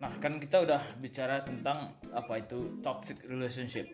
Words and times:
Nah, 0.00 0.12
kan 0.16 0.40
kita 0.40 0.64
udah 0.64 0.80
bicara 0.96 1.44
tentang 1.44 1.92
apa 2.16 2.40
itu 2.40 2.80
toxic 2.80 3.20
relationship. 3.28 3.84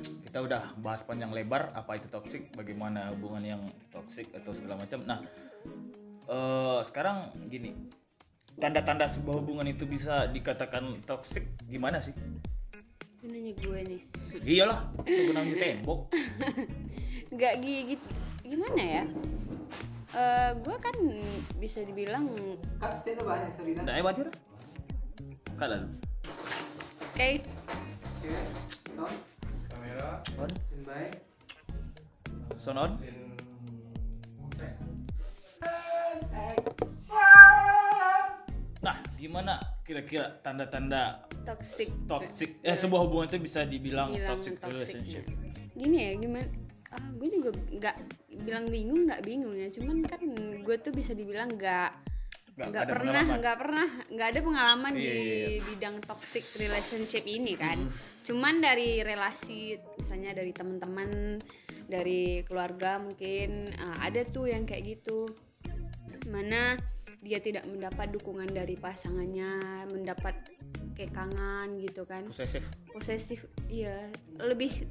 Kita 0.00 0.40
udah 0.40 0.72
bahas 0.80 1.04
panjang 1.04 1.28
lebar 1.36 1.68
apa 1.76 2.00
itu 2.00 2.08
toxic, 2.08 2.48
bagaimana 2.56 3.12
hubungan 3.12 3.44
yang 3.44 3.62
toxic 3.92 4.32
atau 4.32 4.56
segala 4.56 4.80
macam. 4.80 5.04
Nah, 5.04 5.20
eh, 6.24 6.80
sekarang 6.88 7.28
gini, 7.52 7.76
tanda-tanda 8.56 9.04
sebuah 9.04 9.44
hubungan 9.44 9.68
itu 9.68 9.84
bisa 9.84 10.24
dikatakan 10.32 11.04
toxic 11.04 11.44
gimana 11.68 12.00
sih? 12.00 12.16
Ini 13.20 13.52
gue 13.52 13.78
nih. 13.84 14.00
Iyalah, 14.40 14.96
sebenarnya 15.04 15.54
tembok. 15.60 16.08
Nggak 17.36 17.54
gi- 17.60 17.84
gi- 17.92 18.06
gimana 18.48 18.80
ya? 18.80 19.04
Eh 20.10 20.50
gue 20.58 20.76
kan 20.82 20.96
bisa 21.62 21.86
dibilang 21.86 22.26
Cut 22.82 22.98
state 22.98 23.22
ba 23.22 23.46
yang 23.46 23.54
salita? 23.54 23.80
Nggak 23.86 23.96
hebat 24.02 24.16
ya? 24.18 24.28
Kalah. 25.54 25.80
kayak 27.14 27.46
Okay. 28.20 28.34
On. 28.98 29.14
Kamera. 29.70 30.08
On. 30.40 30.50
Standby. 30.50 31.04
Sound 32.58 32.78
on. 32.80 32.92
Sin. 32.98 33.16
Nah, 38.80 38.96
gimana 39.20 39.60
kira-kira 39.84 40.40
tanda-tanda 40.40 41.28
toxic. 41.44 41.92
toxic 42.08 42.56
eh 42.64 42.72
sebuah 42.72 43.04
hubungan 43.04 43.28
itu 43.28 43.36
bisa 43.36 43.68
dibilang 43.68 44.08
Bilang 44.08 44.40
toxic, 44.40 44.56
relationship. 44.64 45.28
Gini 45.76 45.98
ya 46.00 46.12
gimana? 46.16 46.48
Ah, 46.90 47.06
gue 47.14 47.28
juga 47.30 47.50
nggak 47.54 47.96
bilang 48.42 48.66
bingung 48.66 49.06
nggak 49.06 49.22
bingung 49.22 49.54
ya. 49.54 49.70
Cuman 49.70 50.02
kan 50.06 50.22
gue 50.60 50.76
tuh 50.82 50.90
bisa 50.90 51.14
dibilang 51.14 51.54
nggak 51.54 52.10
Nggak 52.60 52.92
pernah 52.92 53.24
nggak 53.40 53.56
pernah 53.56 53.88
nggak 54.12 54.28
ada 54.36 54.40
pengalaman 54.44 54.92
Iya, 54.92 55.00
di 55.00 55.08
iya, 55.08 55.48
iya. 55.56 55.60
bidang 55.64 55.96
toxic 56.04 56.44
relationship 56.60 57.24
ini 57.24 57.56
kan 57.56 57.88
cuman 58.20 58.60
dari 58.60 59.00
relasi 59.00 59.80
misalnya 59.96 60.36
dari 60.36 60.52
teman-teman 60.52 61.40
dari 61.88 62.44
keluarga 62.44 63.00
mungkin 63.00 63.64
ah, 63.80 64.04
ada 64.04 64.28
tuh 64.28 64.52
yang 64.52 64.68
kayak 64.68 65.00
gitu 65.00 65.32
mana 66.28 66.76
dia 67.24 67.40
tidak 67.40 67.64
mendapat 67.64 68.12
dukungan 68.12 68.52
dari 68.52 68.76
pasangannya 68.76 69.88
mendapat 69.88 70.36
kekangan 71.00 71.80
gitu 71.80 72.04
kan 72.04 72.28
Posesif. 72.28 72.64
posesif 72.92 73.40
iya 73.72 74.04
lebih 74.36 74.84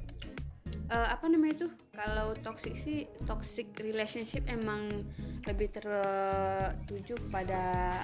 eh, 0.90 1.08
apa 1.08 1.26
namanya 1.26 1.64
tuh 1.64 1.70
kalau 1.90 2.34
toxic 2.36 2.74
sih 2.74 3.06
toxic 3.22 3.70
relationship 3.78 4.42
emang 4.44 4.90
lebih 5.46 5.70
tertuju 5.70 7.14
pada 7.30 7.94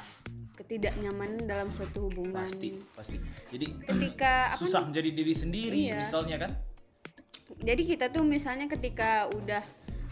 ketidaknyamanan 0.57 1.45
dalam 1.45 1.69
suatu 1.69 2.09
hubungan 2.09 2.49
Pasti, 2.49 2.81
pasti. 2.97 3.17
Jadi 3.53 3.67
ketika 3.85 4.33
apa 4.57 4.61
susah 4.63 4.87
menjadi 4.87 5.11
diri 5.13 5.35
sendiri 5.37 5.77
Iya. 5.91 6.07
misalnya 6.07 6.39
kan? 6.41 6.53
jadi 7.57 7.79
kita 7.79 8.07
tuh 8.11 8.27
misalnya 8.27 8.67
ketika 8.67 9.31
udah 9.31 9.63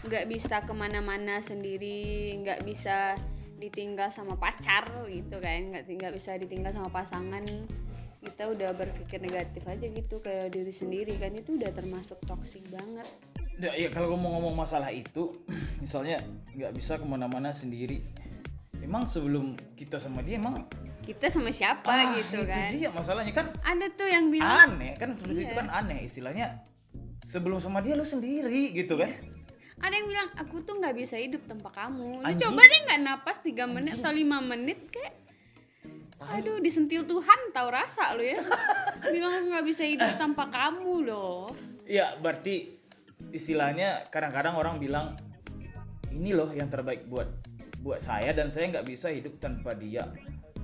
nggak 0.05 0.25
bisa 0.29 0.61
ke 0.63 0.71
mana-mana 0.71 1.41
sendiri 1.41 2.31
nggak 2.41 2.63
bisa 2.63 3.17
ditinggal 3.57 4.07
sama 4.09 4.37
pacar 4.37 4.85
gitu 5.09 5.37
kan 5.41 5.73
nggak 5.73 5.83
nggak 5.83 6.13
bisa 6.15 6.37
ditinggal 6.37 6.71
sama 6.71 6.89
pasangan 6.89 7.43
kita 8.25 8.49
udah 8.49 8.73
berpikir 8.73 9.21
negatif 9.21 9.61
aja 9.69 9.85
gitu 9.85 10.17
ke 10.17 10.49
diri 10.49 10.73
sendiri 10.73 11.13
kan 11.21 11.29
itu 11.37 11.53
udah 11.53 11.69
termasuk 11.69 12.17
toksik 12.25 12.65
banget. 12.73 13.05
Ya, 13.61 13.71
ya 13.77 13.87
kalau 13.93 14.17
ngomong-ngomong 14.17 14.57
masalah 14.57 14.89
itu, 14.89 15.31
misalnya 15.83 16.19
nggak 16.57 16.73
bisa 16.73 16.97
ke 16.97 17.05
mana-mana 17.05 17.53
sendiri. 17.53 18.01
Emang 18.81 19.05
sebelum 19.05 19.53
kita 19.77 19.97
sama 20.01 20.21
dia 20.21 20.37
emang 20.37 20.65
kita 21.05 21.29
sama 21.29 21.53
siapa 21.53 21.85
ah, 21.85 22.17
gitu 22.17 22.41
itu 22.41 22.49
kan? 22.49 22.69
dia 22.73 22.89
masalahnya 22.89 23.33
kan? 23.33 23.45
Ada 23.61 23.93
tuh 23.93 24.09
yang 24.09 24.33
bilang 24.33 24.73
aneh 24.73 24.97
kan? 24.97 25.13
Seperti 25.13 25.45
itu 25.45 25.53
Iya. 25.53 25.61
kan 25.61 25.67
aneh 25.69 25.99
istilahnya 26.01 26.47
sebelum 27.21 27.61
sama 27.61 27.85
dia 27.85 27.93
lu 27.93 28.01
sendiri 28.05 28.73
gitu 28.73 28.97
kan? 28.97 29.13
Ada 29.85 29.93
yang 29.93 30.07
bilang 30.09 30.29
aku 30.41 30.65
tuh 30.65 30.81
nggak 30.81 30.95
bisa 30.97 31.21
hidup 31.21 31.45
tanpa 31.45 31.69
kamu. 31.69 32.25
Lu 32.25 32.25
Anjing. 32.25 32.49
coba 32.49 32.61
deh 32.65 32.79
nggak 32.89 32.99
napas 33.05 33.37
3 33.45 33.69
menit 33.69 33.93
atau 34.01 34.13
lima 34.13 34.37
menit 34.41 34.79
kayak 34.89 35.13
aduh 36.29 36.57
disentil 36.61 37.05
Tuhan 37.05 37.39
tahu 37.53 37.67
rasa 37.69 38.13
lu 38.17 38.23
ya. 38.25 38.41
Bilang 39.13 39.31
aku 39.41 39.45
nggak 39.53 39.65
bisa 39.67 39.83
hidup 39.85 40.11
tanpa 40.17 40.49
kamu 40.49 41.05
loh. 41.05 41.49
Ya 41.85 42.17
berarti 42.17 42.75
istilahnya 43.29 44.07
kadang-kadang 44.09 44.57
orang 44.57 44.81
bilang 44.81 45.13
ini 46.09 46.31
loh 46.31 46.49
yang 46.55 46.71
terbaik 46.71 47.05
buat 47.05 47.27
buat 47.85 48.01
saya 48.01 48.33
dan 48.33 48.49
saya 48.49 48.73
nggak 48.73 48.87
bisa 48.87 49.13
hidup 49.13 49.37
tanpa 49.37 49.77
dia. 49.77 50.09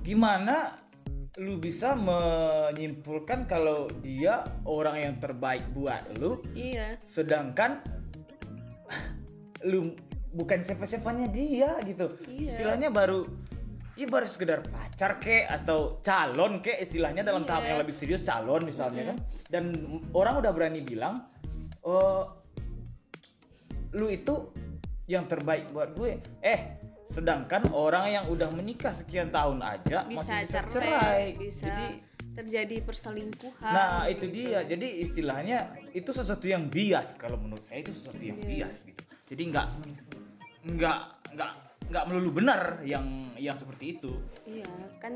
Gimana 0.02 0.74
lu 1.40 1.56
bisa 1.56 1.96
menyimpulkan 1.96 3.48
kalau 3.48 3.88
dia 4.02 4.44
orang 4.68 5.00
yang 5.00 5.14
terbaik 5.22 5.64
buat 5.72 6.02
lu? 6.18 6.42
Iya. 6.52 6.98
Sedangkan 7.06 7.80
lu 9.70 9.94
bukan 10.32 10.64
siapa-siapanya 10.64 11.28
dia 11.28 11.76
gitu. 11.84 12.08
Iya. 12.26 12.50
istilahnya 12.50 12.88
baru 12.88 13.28
ya 13.92 14.06
baru 14.06 14.24
sekedar 14.24 14.64
pacar 14.64 15.16
kek 15.16 15.44
atau 15.44 16.00
calon 16.00 16.58
kek 16.58 16.80
istilahnya 16.80 17.20
dalam 17.22 17.42
tahap 17.42 17.60
Iya. 17.60 17.68
yang 17.68 17.80
lebih 17.80 17.92
serius 17.92 18.22
calon 18.22 18.62
misalnya 18.62 19.12
kan 19.12 19.16
dan 19.46 19.64
orang 20.10 20.40
udah 20.40 20.50
berani 20.50 20.80
bilang 20.80 21.20
oh 21.82 22.24
lu 23.92 24.08
itu 24.08 24.48
yang 25.04 25.26
terbaik 25.26 25.68
buat 25.70 25.92
gue 25.92 26.16
eh 26.40 26.60
sedangkan 27.04 27.68
orang 27.70 28.08
yang 28.10 28.24
udah 28.26 28.48
menikah 28.50 28.90
sekian 28.90 29.28
tahun 29.28 29.60
aja 29.60 30.06
bisa 30.06 30.24
masih 30.32 30.46
bisa 30.46 30.58
cerai, 30.64 30.88
cerai 30.88 31.24
bisa 31.36 31.66
jadi 31.66 31.86
terjadi 32.32 32.76
perselingkuhan 32.80 33.60
Nah 33.68 34.08
itu 34.08 34.24
gitu. 34.24 34.36
dia, 34.48 34.64
jadi 34.64 34.88
istilahnya 35.04 35.58
itu 35.92 36.08
sesuatu 36.10 36.48
yang 36.48 36.64
bias 36.64 37.20
kalau 37.20 37.36
menurut 37.36 37.60
saya 37.60 37.84
itu 37.84 37.92
sesuatu 37.92 38.16
yang 38.18 38.40
Iya. 38.40 38.48
bias 38.64 38.88
gitu. 38.88 39.02
Jadi 39.28 39.42
nggak 39.52 39.66
nggak 40.64 40.98
nggak 41.36 41.52
nggak 41.92 42.08
melulu 42.08 42.40
benar 42.40 42.80
yang 42.82 43.04
yang 43.36 43.52
seperti 43.52 44.00
itu. 44.00 44.12
Iya, 44.48 44.64
kan 44.96 45.12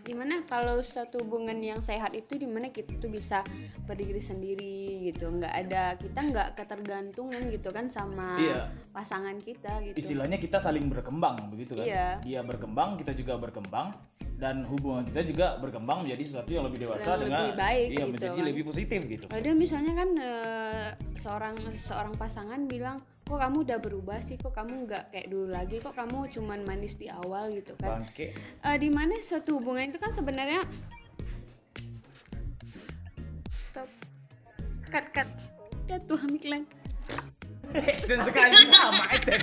di 0.00 0.12
mana 0.16 0.44
kalau 0.44 0.80
satu 0.80 1.20
hubungan 1.24 1.56
yang 1.60 1.80
sehat 1.80 2.12
itu 2.12 2.36
di 2.36 2.48
mana 2.48 2.68
kita 2.68 2.96
tuh 2.96 3.08
bisa 3.08 3.40
berdiri 3.84 4.20
sendiri 4.20 5.08
gitu, 5.08 5.28
nggak 5.28 5.54
ada 5.66 5.96
kita 5.96 6.20
nggak 6.20 6.48
ketergantungan 6.56 7.48
gitu 7.48 7.72
kan 7.72 7.88
sama 7.88 8.36
Iya. 8.36 8.68
pasangan 8.92 9.36
kita 9.40 9.80
gitu. 9.86 9.96
Istilahnya 9.96 10.36
kita 10.36 10.60
saling 10.60 10.88
berkembang 10.88 11.48
begitu 11.48 11.72
kan? 11.76 11.84
Iya. 11.88 12.08
Dia 12.20 12.40
berkembang, 12.44 13.00
kita 13.00 13.16
juga 13.16 13.40
berkembang 13.40 13.96
dan 14.40 14.64
hubungan 14.64 15.04
kita 15.04 15.20
juga 15.22 15.46
berkembang 15.60 16.08
menjadi 16.08 16.22
sesuatu 16.24 16.48
yang 16.48 16.64
lebih 16.64 16.88
dewasa 16.88 17.12
Yang 17.12 17.20
dengan 17.28 17.40
lebih 17.44 17.56
baik 17.60 17.86
iya 17.86 17.96
gitu 18.00 18.12
menjadi 18.16 18.40
kan. 18.40 18.48
lebih 18.48 18.62
positif 18.64 19.00
gitu. 19.04 19.24
Ada 19.28 19.50
misalnya 19.52 19.92
kan 19.94 20.10
eh, 20.16 20.88
seorang 21.20 21.54
seorang 21.76 22.14
pasangan 22.16 22.60
bilang, 22.64 22.96
kok 23.30 23.38
kamu 23.38 23.62
udah 23.62 23.78
berubah 23.78 24.18
sih, 24.18 24.34
kok 24.34 24.50
kamu 24.50 24.90
nggak 24.90 25.14
kayak 25.14 25.30
dulu 25.30 25.54
lagi, 25.54 25.78
kok 25.78 25.94
kamu 25.94 26.26
cuman 26.34 26.66
manis 26.66 26.98
di 26.98 27.06
awal 27.06 27.54
gitu 27.54 27.78
kan. 27.78 28.02
Bangke. 28.02 28.34
Eh, 28.34 28.76
di 28.82 28.90
mana 28.90 29.14
suatu 29.22 29.62
hubungan 29.62 29.86
itu 29.86 30.02
kan 30.02 30.10
sebenarnya 30.10 30.66
stop. 33.46 33.86
Cut 34.90 35.06
cut. 35.14 35.30
Jatuh 35.86 36.22
Amiklan 36.22 36.62
Dan 38.06 38.18
sekali 38.26 38.62
sama 38.70 39.04
itu. 39.14 39.34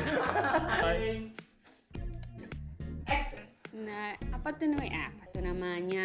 nah 3.78 4.16
apa 4.36 4.50
tuh 4.56 4.68
namanya? 4.68 5.12
Apa 5.12 5.24
tuh 5.32 5.42
namanya 5.44 6.04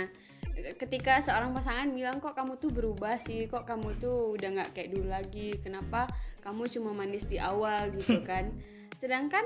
ketika 0.53 1.19
seorang 1.19 1.51
pasangan 1.51 1.89
bilang 1.91 2.19
kok 2.19 2.33
kamu 2.33 2.57
tuh 2.57 2.69
berubah 2.69 3.17
sih 3.17 3.47
kok 3.47 3.65
kamu 3.65 3.97
tuh 3.97 4.37
udah 4.37 4.49
nggak 4.51 4.71
kayak 4.73 4.93
dulu 4.93 5.09
lagi 5.09 5.57
kenapa 5.59 6.07
kamu 6.41 6.69
cuma 6.69 6.91
manis 6.93 7.25
di 7.25 7.37
awal 7.37 7.89
gitu 7.91 8.21
kan 8.29 8.53
sedangkan 8.97 9.45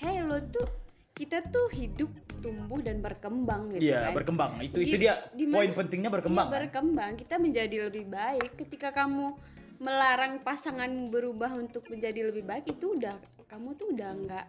hey 0.00 0.20
lo 0.20 0.42
tuh 0.42 0.66
kita 1.14 1.44
tuh 1.44 1.68
hidup 1.70 2.08
tumbuh 2.40 2.80
dan 2.80 3.04
berkembang 3.04 3.68
gitu 3.76 3.92
Iya 3.92 4.08
kan 4.08 4.16
berkembang. 4.16 4.52
Itu 4.64 4.80
itu 4.80 4.96
Di- 4.96 5.04
dia 5.04 5.20
di 5.30 5.44
mana- 5.44 5.60
poin 5.60 5.72
pentingnya 5.76 6.08
berkembang. 6.08 6.48
Iya, 6.48 6.50
kan? 6.50 6.56
berkembang. 6.56 7.10
Kita 7.20 7.34
menjadi 7.36 7.76
lebih 7.92 8.08
baik. 8.08 8.56
Ketika 8.56 8.88
kamu 8.96 9.36
melarang 9.84 10.40
pasangan 10.40 10.88
berubah 11.12 11.52
untuk 11.56 11.84
menjadi 11.92 12.32
lebih 12.32 12.48
baik 12.48 12.72
itu 12.72 12.96
udah 12.96 13.20
kamu 13.44 13.76
tuh 13.76 13.92
udah 13.92 14.10
nggak 14.16 14.46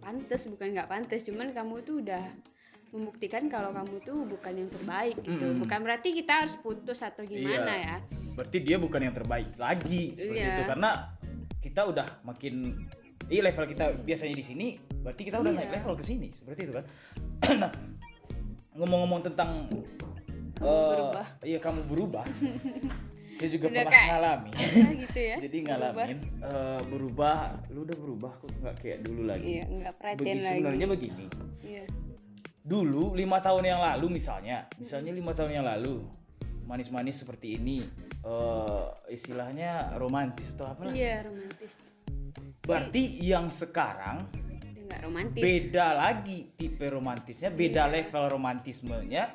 pantas, 0.00 0.48
bukan 0.48 0.72
nggak 0.72 0.88
pantas, 0.88 1.20
cuman 1.28 1.52
kamu 1.52 1.84
tuh 1.84 2.00
udah 2.00 2.24
membuktikan 2.96 3.46
kalau 3.46 3.70
kamu 3.70 4.00
tuh 4.00 4.24
bukan 4.24 4.52
yang 4.54 4.68
terbaik 4.68 5.16
gitu. 5.18 5.46
Mm-mm. 5.46 5.60
Bukan 5.60 5.78
berarti 5.80 6.08
kita 6.10 6.40
harus 6.40 6.56
putus 6.56 7.00
atau 7.00 7.22
gimana 7.22 7.68
Iya. 7.68 7.94
ya. 7.94 7.96
Berarti 8.32 8.58
dia 8.58 8.76
bukan 8.76 9.00
yang 9.00 9.12
terbaik 9.12 9.52
lagi 9.54 10.12
seperti 10.12 10.38
Iya. 10.38 10.54
itu 10.54 10.62
karena 10.66 10.90
kita 11.58 11.80
udah 11.84 12.06
makin 12.22 12.54
iya 13.26 13.42
level 13.42 13.64
kita 13.66 13.84
biasanya 13.98 14.32
di 14.32 14.44
sini, 14.44 14.66
berarti 14.96 15.22
kita 15.22 15.36
udah 15.36 15.50
Iya. 15.50 15.60
naik 15.60 15.72
level 15.74 15.94
ke 15.94 16.04
sini 16.04 16.28
seperti 16.30 16.60
itu 16.62 16.72
kan. 16.72 16.84
nah, 17.60 17.70
ngomong-ngomong 18.74 19.20
tentang 19.22 19.68
Kamu 20.54 20.64
eh, 20.64 20.88
berubah. 20.90 21.26
Iya 21.42 21.58
kamu 21.58 21.80
berubah. 21.86 22.24
Saya 23.36 23.52
juga 23.52 23.68
Udah 23.68 23.76
pernah 23.78 23.92
kayak- 23.92 24.08
ngalami. 24.10 24.50
Nah, 24.56 24.92
gitu 25.04 25.20
ya. 25.20 25.36
Jadi 25.44 25.58
Berubah. 25.58 25.76
ngalamin 25.92 26.18
eh, 26.40 26.80
berubah, 26.86 27.36
lu 27.68 27.78
udah 27.84 27.96
berubah 27.98 28.32
kok 28.34 28.48
nggak 28.56 28.76
kayak 28.78 28.98
dulu 29.02 29.22
lagi. 29.26 29.44
Iya, 29.46 29.64
nggak 29.66 29.94
perhatian 29.94 30.36
lagi. 30.38 30.48
sebenarnya 30.56 30.86
begini, 30.88 31.24
Iya. 31.62 31.84
Dulu 32.66 33.14
lima 33.14 33.38
tahun 33.38 33.62
yang 33.64 33.80
lalu 33.80 34.18
misalnya. 34.18 34.66
Misalnya 34.76 35.14
lima 35.14 35.30
tahun 35.30 35.54
yang 35.54 35.66
lalu. 35.66 36.02
Manis-manis 36.66 37.22
seperti 37.22 37.54
ini. 37.54 37.86
Eh, 38.26 38.84
istilahnya 39.14 39.94
romantis 40.02 40.50
atau 40.58 40.66
apa? 40.74 40.90
Lah 40.90 40.94
iya 40.94 41.22
romantis. 41.22 41.78
Berarti 42.66 43.02
yang 43.22 43.46
sekarang 43.54 44.26
nggak 44.86 45.02
romantis. 45.02 45.42
beda 45.42 45.98
lagi 45.98 46.46
tipe 46.54 46.86
romantisnya 46.86 47.50
beda 47.50 47.90
level 47.90 48.38
romantismenya 48.38 49.34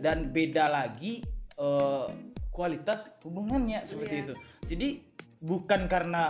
dan 0.00 0.32
beda 0.32 0.68
lagi 0.68 1.20
eh, 1.56 2.06
kualitas 2.52 3.16
hubungannya 3.24 3.80
seperti 3.84 4.14
Iya. 4.20 4.24
itu. 4.28 4.34
Jadi 4.68 4.88
bukan 5.40 5.88
karena 5.88 6.28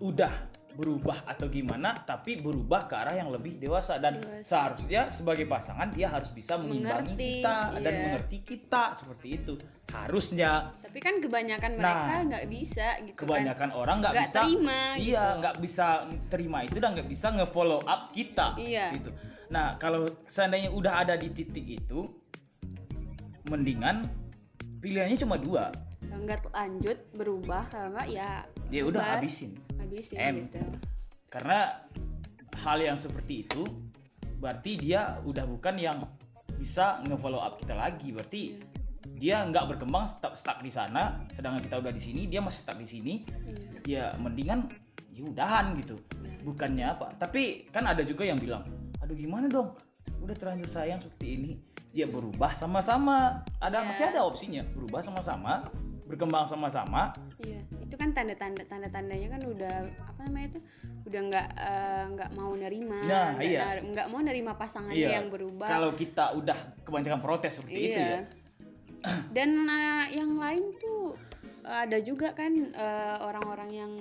udah 0.00 0.32
berubah 0.74 1.26
atau 1.26 1.46
gimana 1.46 1.92
tapi 2.02 2.38
berubah 2.38 2.86
ke 2.86 2.94
arah 2.94 3.14
yang 3.14 3.30
lebih 3.30 3.58
dewasa 3.58 3.98
dan 3.98 4.18
Dewasa. 4.18 4.42
seharusnya 4.46 5.10
sebagai 5.10 5.46
pasangan 5.46 5.90
dia 5.90 6.08
harus 6.08 6.30
bisa 6.30 6.54
mengimbangi 6.56 7.14
Mengerti, 7.14 7.30
kita 7.42 7.56
dan 7.78 7.92
iya. 7.92 8.02
mengerti 8.06 8.38
kita 8.42 8.82
seperti 8.94 9.28
itu 9.36 9.54
harusnya 9.90 10.70
tapi 10.78 10.98
kan 10.98 11.18
kebanyakan 11.18 11.70
Nah, 11.70 11.82
mereka 11.82 12.14
nggak 12.30 12.44
bisa 12.46 12.86
gitu 13.02 13.16
kan 13.18 13.22
kebanyakan 13.26 13.70
orang 13.74 13.96
nggak 14.02 14.14
bisa 14.22 14.38
terima, 14.42 14.80
iya 14.96 15.24
gitu. 15.26 15.38
nggak 15.42 15.54
bisa 15.58 15.86
terima 16.26 16.58
itu 16.62 16.76
dan 16.78 16.90
nggak 16.94 17.08
bisa 17.10 17.26
nge-follow 17.34 17.80
up 17.84 18.02
kita 18.10 18.46
Iya. 18.54 18.86
gitu 18.94 19.10
nah 19.50 19.74
kalau 19.76 20.06
seandainya 20.26 20.70
udah 20.70 21.02
ada 21.02 21.14
di 21.18 21.28
titik 21.34 21.66
itu 21.66 22.06
mendingan 23.50 24.06
pilihannya 24.78 25.18
cuma 25.18 25.36
dua 25.36 25.68
nggak 26.10 26.52
lanjut 26.52 26.98
berubah 27.14 27.62
kalau 27.70 27.94
nggak 27.94 28.08
ya 28.10 28.44
ya 28.68 28.82
udah 28.86 29.18
habisin 29.18 29.54
habisin 29.80 30.16
M. 30.20 30.34
gitu. 30.46 30.60
Karena 31.30 31.80
hal 32.60 32.78
yang 32.82 32.98
seperti 33.00 33.48
itu 33.48 33.62
berarti 34.40 34.76
dia 34.80 35.20
udah 35.24 35.44
bukan 35.48 35.76
yang 35.76 35.98
bisa 36.56 37.00
nge-follow 37.08 37.40
up 37.40 37.56
kita 37.60 37.72
lagi. 37.76 38.12
Berarti 38.12 38.60
dia 39.16 39.44
nggak 39.44 39.76
berkembang 39.76 40.04
stuck 40.08 40.36
stuck 40.36 40.60
di 40.60 40.68
sana. 40.72 41.24
Sedangkan 41.32 41.60
kita 41.64 41.80
udah 41.80 41.92
di 41.92 42.02
sini 42.02 42.28
dia 42.28 42.40
masih 42.44 42.60
stuck 42.64 42.76
di 42.76 42.88
sini. 42.88 43.14
Iya. 43.88 44.12
ya 44.12 44.20
mendingan 44.20 44.68
ya 45.10 45.24
udahan 45.24 45.72
gitu 45.80 45.96
bukannya 46.44 46.84
apa? 46.84 47.16
Tapi 47.16 47.68
kan 47.72 47.88
ada 47.88 48.04
juga 48.04 48.28
yang 48.28 48.36
bilang 48.36 48.64
aduh 49.00 49.16
gimana 49.16 49.48
dong? 49.48 49.72
Udah 50.20 50.36
terlanjur 50.36 50.68
sayang 50.68 51.00
seperti 51.00 51.26
ini. 51.36 51.52
Ya 51.90 52.06
berubah 52.06 52.54
sama-sama. 52.54 53.42
Ada 53.58 53.82
Iya. 53.82 53.86
masih 53.88 54.04
ada 54.14 54.20
opsinya. 54.22 54.62
Berubah 54.76 55.00
sama-sama 55.02 55.66
berkembang 56.10 56.44
sama-sama 56.44 57.14
Iya, 57.38 57.62
itu 57.86 57.94
kan 57.94 58.10
tanda-tanda 58.10 58.66
tanda-tandanya 58.66 59.28
kan 59.30 59.42
udah 59.46 59.74
apa 60.02 60.20
namanya 60.26 60.46
itu 60.56 60.60
udah 61.06 61.20
nggak 61.30 61.48
eh, 61.56 62.04
nggak 62.12 62.30
mau 62.36 62.52
nerima, 62.52 62.98
Nah, 63.06 63.28
nggak 63.38 63.46
iya. 63.48 64.10
mau 64.12 64.20
nerima 64.20 64.52
pasangannya 64.58 64.98
Iya, 64.98 65.22
yang 65.22 65.30
berubah. 65.32 65.68
kalau 65.70 65.90
kita 65.94 66.34
udah 66.36 66.58
kebanyakan 66.84 67.20
protes 67.22 67.62
seperti 67.62 67.80
itu 67.80 68.00
ya 68.00 68.06
iya. 68.06 68.20
Dan 69.36 69.64
eh, 69.64 70.04
yang 70.18 70.36
lain 70.36 70.76
tuh 70.76 71.16
eh, 71.64 71.78
ada 71.88 71.98
juga 72.02 72.34
kan 72.36 72.52
orang-orang 73.24 73.70
yang 73.72 73.92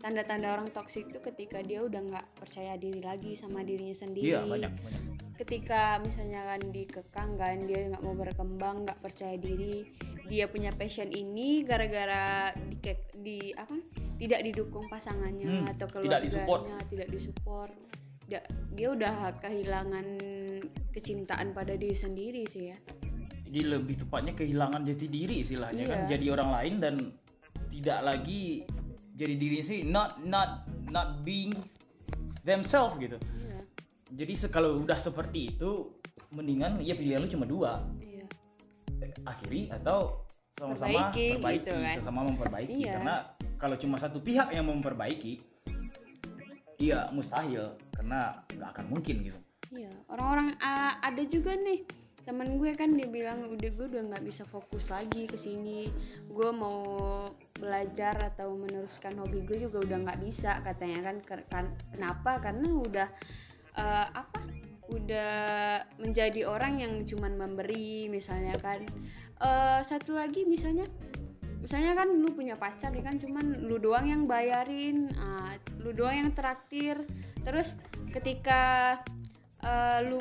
tanda-tanda 0.00 0.54
orang 0.54 0.70
toksik 0.70 1.10
tuh 1.10 1.20
ketika 1.20 1.60
dia 1.60 1.82
udah 1.82 1.98
nggak 1.98 2.26
percaya 2.38 2.78
diri 2.78 3.02
lagi 3.02 3.34
sama 3.34 3.66
dirinya 3.66 3.96
sendiri. 3.96 4.32
iya 4.32 4.40
banyak 4.44 4.70
banyak 4.70 5.25
ketika 5.36 6.00
misalnya 6.00 6.42
kan 6.48 6.60
dikekang 6.72 7.30
kan 7.36 7.68
dia 7.68 7.92
nggak 7.92 8.02
mau 8.02 8.16
berkembang 8.16 8.88
nggak 8.88 8.98
percaya 9.04 9.36
diri 9.36 9.84
dia 10.26 10.50
punya 10.50 10.74
passion 10.74 11.06
ini 11.12 11.62
gara-gara 11.62 12.50
di, 12.56 12.92
di 13.22 13.38
apa? 13.54 13.76
Tidak 14.16 14.40
didukung 14.42 14.88
pasangannya 14.88 15.44
Hmm, 15.44 15.70
atau 15.70 15.86
tidak 15.86 15.92
keluarganya 15.92 16.24
disupport. 16.24 16.62
tidak 16.88 17.08
disupport. 17.12 17.72
Dia, 18.26 18.40
dia 18.74 18.88
udah 18.90 19.14
kehilangan 19.38 20.06
kecintaan 20.90 21.54
pada 21.54 21.78
diri 21.78 21.94
sendiri 21.94 22.42
sih 22.48 22.74
ya. 22.74 22.78
Jadi 23.46 23.60
lebih 23.62 23.94
tepatnya 24.02 24.34
kehilangan 24.34 24.82
jati 24.82 25.06
diri 25.06 25.46
istilahnya 25.46 25.84
kan. 25.86 25.98
Iya. 26.04 26.18
jadi 26.18 26.26
orang 26.34 26.50
lain 26.50 26.74
dan 26.82 26.94
tidak 27.70 28.00
lagi 28.02 28.66
jadi 29.14 29.34
diri 29.38 29.60
sih 29.62 29.80
not 29.86 30.18
not 30.26 30.66
not 30.90 31.22
being 31.22 31.54
themselves 32.42 32.98
gitu 32.98 33.14
jadi 34.12 34.32
kalau 34.46 34.86
udah 34.86 34.98
seperti 34.98 35.56
itu 35.56 35.98
mendingan 36.30 36.78
ya 36.78 36.94
pilihan 36.94 37.22
lu 37.22 37.30
cuma 37.30 37.46
dua. 37.46 37.82
Iya. 37.98 38.26
Eh, 39.02 39.10
akhiri 39.26 39.68
atau 39.74 40.26
sama-sama 40.56 41.12
Perbaiki, 41.12 41.26
perbaiki 41.36 41.60
gitu 41.60 41.74
kan. 41.76 41.96
sama 42.00 42.20
memperbaiki. 42.24 42.72
Iya. 42.80 42.92
karena 42.96 43.16
kalau 43.56 43.76
cuma 43.76 43.96
satu 44.00 44.18
pihak 44.22 44.48
yang 44.54 44.66
memperbaiki 44.70 45.42
iya 46.78 47.10
mustahil. 47.10 47.74
Karena 47.92 48.44
nggak 48.52 48.70
akan 48.76 48.86
mungkin 48.92 49.16
gitu. 49.26 49.38
Iya, 49.74 49.90
orang-orang 50.12 50.54
ah, 50.62 51.02
ada 51.02 51.22
juga 51.26 51.58
nih 51.58 51.82
temen 52.26 52.58
gue 52.58 52.74
kan 52.74 52.90
dia 52.90 53.06
bilang 53.06 53.46
udah 53.46 53.70
gue 53.70 53.86
udah 53.86 54.02
nggak 54.10 54.24
bisa 54.26 54.42
fokus 54.46 54.94
lagi 54.94 55.26
ke 55.26 55.34
sini. 55.34 55.90
Gue 56.30 56.54
mau 56.54 57.26
belajar 57.58 58.18
atau 58.34 58.54
meneruskan 58.54 59.18
hobi 59.18 59.42
gue 59.42 59.66
juga 59.66 59.82
udah 59.82 59.98
nggak 60.06 60.20
bisa 60.22 60.62
katanya 60.62 61.10
kan. 61.10 61.16
Kan 61.50 61.66
kenapa? 61.90 62.38
Karena 62.38 62.68
udah 62.70 63.08
eh, 63.76 64.06
apa 64.10 64.40
udah 64.86 65.82
menjadi 65.98 66.46
orang 66.46 66.78
yang 66.78 67.02
cuman 67.02 67.34
memberi 67.36 68.06
misalnya 68.08 68.54
kan. 68.58 68.82
Eh, 69.36 69.80
satu 69.84 70.16
lagi 70.16 70.46
misalnya 70.46 70.86
misalnya 71.56 71.98
kan 71.98 72.06
lu 72.14 72.30
punya 72.30 72.54
pacar 72.54 72.94
nih 72.94 73.02
kan 73.02 73.18
cuman 73.18 73.66
lu 73.66 73.82
doang 73.82 74.06
yang 74.06 74.30
bayarin 74.30 75.10
ah, 75.18 75.54
lu 75.82 75.90
doang 75.92 76.16
yang 76.26 76.30
traktir. 76.32 77.02
Terus 77.42 77.74
ketika 78.14 78.94
eh, 79.60 79.98
lu 80.06 80.18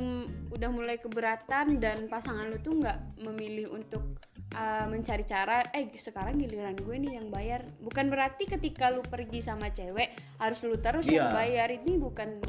udah 0.50 0.70
mulai 0.74 0.98
keberatan 0.98 1.78
dan 1.78 2.10
pasangan 2.10 2.50
lu 2.50 2.58
tuh 2.60 2.82
nggak 2.82 3.22
memilih 3.22 3.70
untuk 3.78 4.18
eh, 4.58 4.86
mencari 4.90 5.22
cara 5.22 5.62
eh 5.70 5.86
sekarang 5.94 6.42
giliran 6.42 6.74
gue 6.74 6.96
nih 6.98 7.22
yang 7.22 7.30
bayar. 7.30 7.62
Bukan 7.78 8.10
berarti 8.10 8.50
ketika 8.50 8.90
lu 8.90 9.06
pergi 9.06 9.46
sama 9.46 9.70
cewek 9.70 10.12
harus 10.42 10.66
lu 10.66 10.82
terus 10.82 11.06
yang 11.14 11.30
Iya. 11.30 11.36
bayar 11.38 11.70
ini 11.70 12.02
bukan 12.02 12.42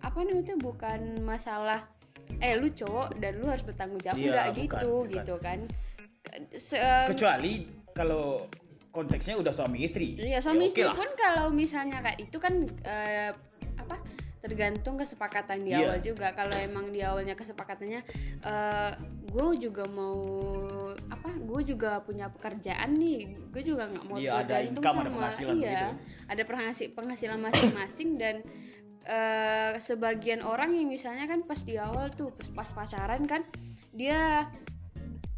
apa 0.00 0.18
namanya 0.20 0.42
itu 0.44 0.54
bukan 0.56 1.00
masalah 1.20 1.80
eh 2.36 2.54
lu 2.54 2.68
cowok 2.68 3.16
dan 3.16 3.32
lu 3.34 3.46
harus 3.46 3.62
bertanggung 3.62 3.98
jawab 3.98 4.16
Iya, 4.16 4.26
enggak 4.28 4.46
bukan, 4.46 4.60
gitu 4.60 4.90
bukan. 4.92 5.12
gitu 5.12 5.34
kan 5.38 5.58
Se- 6.52 7.06
kecuali 7.06 7.52
kalau 7.90 8.44
konteksnya 8.90 9.34
udah 9.34 9.50
suami 9.50 9.82
istri 9.82 10.14
Iya 10.14 10.38
suami 10.38 10.60
Ya, 10.60 10.68
istri 10.68 10.82
lah. 10.84 10.94
pun 10.94 11.08
kalau 11.14 11.48
misalnya 11.48 11.98
kayak 12.00 12.18
itu 12.20 12.36
kan 12.36 12.54
eh, 12.84 13.32
apa 13.76 13.96
tergantung 14.38 14.94
kesepakatan 14.94 15.60
di 15.60 15.72
Iya. 15.72 15.88
awal 15.88 15.98
juga 16.00 16.30
kalau 16.30 16.54
emang 16.54 16.88
di 16.88 17.00
awalnya 17.00 17.32
kesepakatannya 17.32 18.00
eh 18.40 18.92
gue 19.28 19.46
juga 19.58 19.84
mau 19.88 20.14
apa 21.06 21.30
gue 21.34 21.60
juga 21.66 22.00
punya 22.00 22.28
pekerjaan 22.28 22.92
nih 22.94 23.18
gue 23.46 23.62
juga 23.62 23.88
nggak 23.88 24.04
mau 24.04 24.16
Iya, 24.16 24.32
ada 24.36 24.44
bergantung 24.54 24.72
income, 24.78 24.94
ada 24.94 25.02
sama 25.02 25.16
penghasilan 25.16 25.54
iya 25.54 25.64
begitu. 25.64 25.88
ada 26.28 26.42
penghasi- 26.44 26.90
penghasilan 26.92 27.38
masing-masing 27.40 28.10
dan 28.16 28.36
eh, 29.06 29.78
sebagian 29.78 30.42
orang 30.42 30.74
yang 30.74 30.88
misalnya 30.90 31.28
kan 31.28 31.44
pas 31.46 31.60
di 31.62 31.78
awal 31.78 32.10
tuh 32.10 32.34
pas, 32.34 32.50
pas 32.50 32.70
pacaran 32.74 33.22
kan 33.28 33.42
dia 33.94 34.46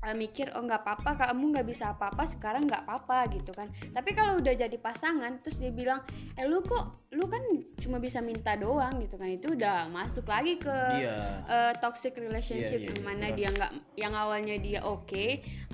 eh, 0.01 0.17
mikir 0.17 0.49
oh 0.57 0.65
nggak 0.65 0.81
apa-apa 0.81 1.29
kamu 1.29 1.53
nggak 1.53 1.69
bisa 1.69 1.93
apa-apa 1.93 2.25
sekarang 2.25 2.65
nggak 2.65 2.89
apa-apa 2.89 3.29
gitu 3.37 3.53
kan 3.53 3.69
tapi 3.93 4.17
kalau 4.17 4.41
udah 4.41 4.57
jadi 4.57 4.77
pasangan 4.81 5.45
terus 5.45 5.61
dia 5.61 5.69
bilang 5.69 6.01
eh 6.41 6.49
lu 6.49 6.65
kok 6.65 7.13
lu 7.13 7.29
kan 7.29 7.43
cuma 7.77 8.01
bisa 8.01 8.25
minta 8.25 8.57
doang 8.57 8.97
gitu 9.03 9.21
kan 9.21 9.29
itu 9.29 9.53
udah 9.53 9.93
masuk 9.93 10.25
lagi 10.25 10.57
ke 10.57 10.73
Iya. 10.73 11.17
eh, 11.45 11.73
toxic 11.85 12.17
relationship 12.17 12.81
iya, 12.81 12.89
yang 12.91 12.99
iya, 13.01 13.05
mana 13.05 13.27
benar. 13.29 13.37
dia 13.37 13.49
nggak 13.53 13.73
yang 14.01 14.15
awalnya 14.17 14.57
dia 14.57 14.81
oke 14.89 15.27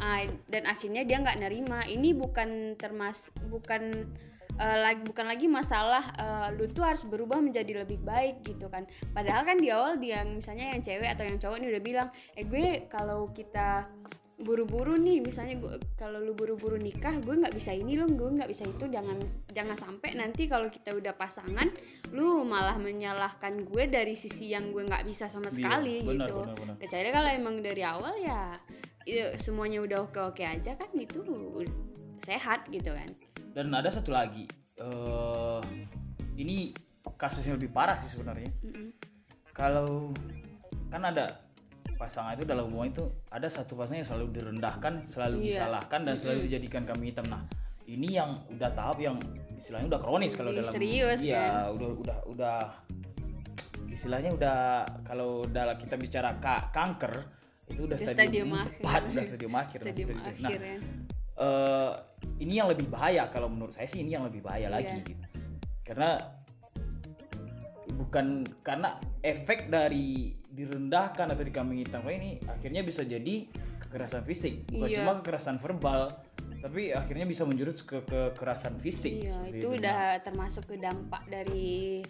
ah, 0.03 0.27
dan 0.51 0.63
akhirnya 0.67 1.07
dia 1.07 1.23
nggak 1.23 1.39
nerima 1.39 1.87
ini 1.87 2.11
bukan 2.17 2.75
termas 2.75 3.31
bukan 3.47 4.11
eh, 4.57 4.79
lagi 4.81 5.01
bukan 5.05 5.27
lagi 5.29 5.47
masalah 5.47 6.05
eh, 6.17 6.47
lu 6.57 6.67
tuh 6.69 6.85
harus 6.85 7.05
berubah 7.05 7.39
menjadi 7.39 7.85
lebih 7.85 8.01
baik 8.03 8.43
gitu 8.43 8.67
kan. 8.73 8.85
Padahal 9.13 9.45
kan 9.45 9.57
di 9.61 9.69
awal 9.71 10.01
dia 10.01 10.25
misalnya 10.25 10.73
yang 10.75 10.83
cewek 10.83 11.09
atau 11.13 11.25
yang 11.25 11.39
cowok 11.41 11.57
ini 11.61 11.67
udah 11.73 11.83
bilang 11.83 12.09
eh 12.35 12.45
gue 12.45 12.89
kalau 12.89 13.29
kita 13.31 13.89
buru-buru 14.37 15.01
nih 15.01 15.25
misalnya 15.25 15.57
gue 15.57 15.81
kalau 15.97 16.21
lu 16.21 16.37
buru-buru 16.37 16.77
nikah 16.77 17.17
gue 17.25 17.41
nggak 17.41 17.57
bisa 17.57 17.73
ini 17.73 17.97
lo 17.97 18.05
gue 18.05 18.37
nggak 18.37 18.53
bisa 18.53 18.69
itu 18.69 18.85
jangan 18.85 19.17
jangan 19.49 19.73
sampai 19.81 20.13
nanti 20.13 20.45
kalau 20.45 20.69
kita 20.69 20.93
udah 20.93 21.17
pasangan 21.17 21.73
lu 22.13 22.45
malah 22.45 22.77
menyalahkan 22.77 23.65
gue 23.65 23.89
dari 23.89 24.13
sisi 24.13 24.53
yang 24.53 24.77
gue 24.77 24.85
nggak 24.85 25.09
bisa 25.09 25.33
sama 25.33 25.49
Iya, 25.49 25.57
sekali 25.57 26.05
benar, 26.05 26.29
gitu. 26.29 26.37
benar, 26.45 26.53
benar. 26.53 26.77
kecuali 26.77 27.09
kalau 27.17 27.31
emang 27.33 27.57
dari 27.65 27.81
awal 27.81 28.15
ya 28.21 28.41
ya, 29.09 29.27
semuanya 29.41 29.81
udah 29.81 29.99
oke 30.05 30.21
oke 30.21 30.45
aja 30.45 30.77
kan 30.77 30.93
itu 31.01 31.25
sehat 32.21 32.69
gitu 32.69 32.93
kan 32.93 33.09
dan 33.57 33.73
ada 33.73 33.89
satu 33.89 34.13
lagi 34.13 34.45
eh 34.77 35.61
ini 36.37 36.77
kasusnya 37.17 37.57
lebih 37.57 37.73
parah 37.73 37.97
sih 37.97 38.13
sebenarnya 38.13 38.53
kalau 39.51 40.13
kan 40.87 41.01
ada 41.03 41.41
pasangan 41.97 42.37
itu 42.37 42.45
dalam 42.45 42.69
hubungan 42.69 42.93
itu 42.93 43.05
ada 43.27 43.49
satu 43.49 43.73
pasangan 43.73 44.05
yang 44.05 44.09
selalu 44.09 44.27
direndahkan 44.31 45.09
selalu 45.09 45.37
Iya. 45.41 45.65
disalahkan 45.65 46.01
dan 46.05 46.15
selalu 46.15 46.41
dijadikan 46.45 46.85
kami 46.85 47.09
hitam 47.09 47.25
nah 47.27 47.41
ini 47.87 48.13
yang 48.13 48.37
udah 48.51 48.71
tahap 48.71 49.01
yang 49.01 49.17
istilahnya 49.57 49.89
udah 49.89 50.01
kronis 50.03 50.37
kalau 50.37 50.53
dalam 50.53 50.69
serius, 50.69 51.17
kan? 51.17 51.25
iya 51.25 51.47
udah 51.73 51.89
udah 51.97 52.19
udah 52.29 52.59
istilahnya 53.89 54.31
udah 54.31 54.59
kalau 55.03 55.49
udah 55.49 55.73
kita 55.75 55.97
bicara 55.97 56.37
ka- 56.37 56.69
kanker 56.69 57.25
itu 57.67 57.81
udah 57.83 57.97
Udah 57.97 58.07
stadium, 58.07 58.21
stadium 58.47 58.51
akhir. 58.53 58.83
4 58.85 59.11
udah 59.11 59.25
stadium 59.25 59.55
akhir 59.57 59.79
nah, 59.79 59.87
Stadium 59.87 60.07
seperti 60.07 60.21
itu. 60.21 60.37
Nah, 60.37 60.37
akhir 60.45 60.61
ya. 60.61 60.77
eh, 61.37 61.93
ini 62.37 62.55
yang 62.57 62.69
lebih 62.69 62.87
bahaya 62.87 63.29
kalau 63.29 63.49
menurut 63.49 63.73
saya 63.73 63.87
sih 63.87 64.01
ini 64.01 64.13
yang 64.13 64.25
lebih 64.25 64.43
bahaya 64.43 64.69
lagi 64.69 64.93
Iya. 64.93 65.07
gitu. 65.07 65.25
karena 65.87 66.19
bukan 67.97 68.43
karena 68.61 68.99
efek 69.23 69.71
dari 69.71 70.35
direndahkan 70.47 71.31
atau 71.31 71.45
dikambing 71.45 71.85
hitamkan 71.85 72.17
ini 72.17 72.31
akhirnya 72.45 72.83
bisa 72.83 73.05
jadi 73.05 73.47
kekerasan 73.79 74.25
fisik 74.25 74.67
bukan 74.69 74.89
Iya. 74.89 74.97
cuma 75.01 75.13
kekerasan 75.23 75.57
verbal 75.61 76.11
tapi 76.57 76.91
akhirnya 76.91 77.29
bisa 77.29 77.47
menjurus 77.47 77.85
ke 77.85 78.03
kekerasan 78.03 78.81
fisik 78.81 79.29
Iya, 79.29 79.33
seperti 79.39 79.59
itu 79.61 79.69
udah 79.79 80.01
termasuk 80.25 80.65
ke 80.67 80.77
dampak 80.81 81.23
dari 81.29 82.03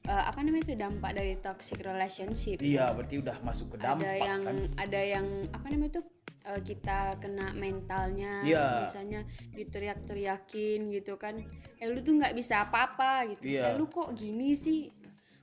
eh, 0.00 0.24
apa 0.26 0.40
namanya 0.40 0.64
itu 0.64 0.76
dampak 0.80 1.10
dari 1.12 1.36
toxic 1.38 1.78
relationship. 1.84 2.56
iya 2.58 2.88
berarti 2.90 3.20
udah 3.20 3.36
masuk 3.44 3.76
ke 3.76 3.84
dampak 3.84 4.08
ada 4.08 4.16
yang 4.18 4.40
kan 4.42 4.56
ada 4.80 5.00
yang 5.04 5.26
apa 5.52 5.66
namanya 5.68 5.90
itu 5.92 6.02
eh, 6.42 6.60
kita 6.60 7.20
kena 7.20 7.52
mentalnya 7.52 8.40
Iya. 8.42 8.86
misalnya 8.88 9.20
diteriak-teriakin 9.52 10.90
gitu 10.90 11.16
kan. 11.16 11.40
Eh 11.76 11.88
lu 11.88 12.00
tuh 12.00 12.16
nggak 12.16 12.32
bisa 12.32 12.64
apa-apa 12.64 13.28
gitu. 13.36 13.44
Iya. 13.56 13.72
eh 13.72 13.72
lu 13.76 13.86
kok 13.86 14.12
gini 14.12 14.54
sih? 14.54 14.88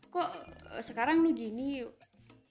Kok 0.10 0.30
eh, 0.78 0.84
sekarang 0.84 1.22
lu 1.22 1.34
gini? 1.34 1.84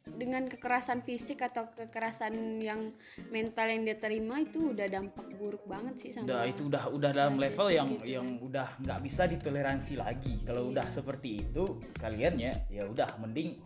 Dengan 0.06 0.46
kekerasan 0.46 1.02
fisik 1.02 1.42
atau 1.42 1.66
kekerasan 1.74 2.62
yang 2.62 2.94
mental 3.34 3.66
yang 3.66 3.82
dia 3.82 3.98
terima 3.98 4.38
itu 4.38 4.70
udah 4.70 4.86
dampak 4.86 5.26
buruk 5.34 5.66
banget 5.66 5.98
sih 5.98 6.14
sama 6.14 6.30
udah 6.30 6.42
itu 6.46 6.70
udah 6.70 6.84
udah 6.94 7.10
dalam 7.10 7.34
level 7.34 7.66
yang 7.74 7.90
gitu 7.90 8.14
yang 8.14 8.38
udah 8.38 8.70
nggak 8.86 9.02
bisa 9.02 9.26
ditoleransi 9.26 9.98
lagi. 9.98 10.38
Kalau 10.46 10.70
udah 10.70 10.86
seperti 10.86 11.42
itu 11.42 11.82
kalian 11.98 12.38
ya 12.38 12.54
ya 12.70 12.86
udah 12.86 13.18
mending 13.18 13.58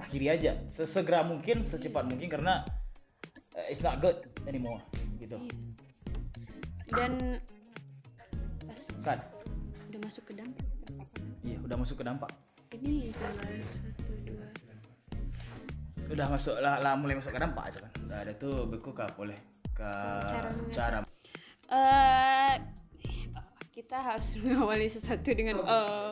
akhiri 0.00 0.32
aja. 0.32 0.56
Sesegera 0.72 1.20
mungkin 1.28 1.60
secepat 1.60 2.08
mungkin 2.08 2.32
karena 2.32 2.64
it's 3.66 3.82
not 3.82 3.98
good 3.98 4.16
anymore 4.46 4.78
gitu. 5.18 5.38
Dan 6.94 7.42
pas 8.64 8.82
kan 9.02 9.18
udah 9.90 10.00
masuk 10.04 10.24
ke 10.30 10.32
dampak 10.38 10.68
iya 11.42 11.56
udah 11.64 11.76
masuk 11.78 11.96
ke 12.00 12.04
dampak. 12.04 12.30
Ini 12.68 13.10
satu 13.16 14.12
dua. 14.28 14.46
Udah 16.08 16.26
masuk 16.28 16.56
lah, 16.60 16.80
lah 16.80 16.92
mulai 16.96 17.16
masuk 17.16 17.32
ke 17.32 17.40
dampak 17.40 17.64
itu 17.72 17.78
kan. 17.84 17.92
Udah 18.04 18.18
ada 18.24 18.32
tuh 18.36 18.68
beku 18.68 18.90
kah 18.92 19.08
boleh 19.16 19.36
ke 19.72 19.90
Cara 20.28 20.50
cara. 20.72 20.98
Eh 21.68 22.54
kita 23.72 23.96
harus 24.02 24.34
mengawali 24.42 24.88
sesuatu 24.90 25.30
dengan 25.32 25.62
eh 25.64 26.10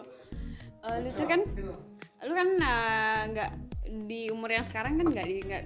eh, 0.87 0.97
lu 1.03 1.11
tuh 1.13 1.27
kan 1.27 1.41
lu 2.25 2.33
kan 2.33 2.49
nggak 3.33 3.51
di 4.07 4.31
umur 4.33 4.51
yang 4.51 4.65
sekarang 4.65 4.99
kan 4.99 5.07
nggak 5.13 5.27
di 5.27 5.37
nggak 5.45 5.65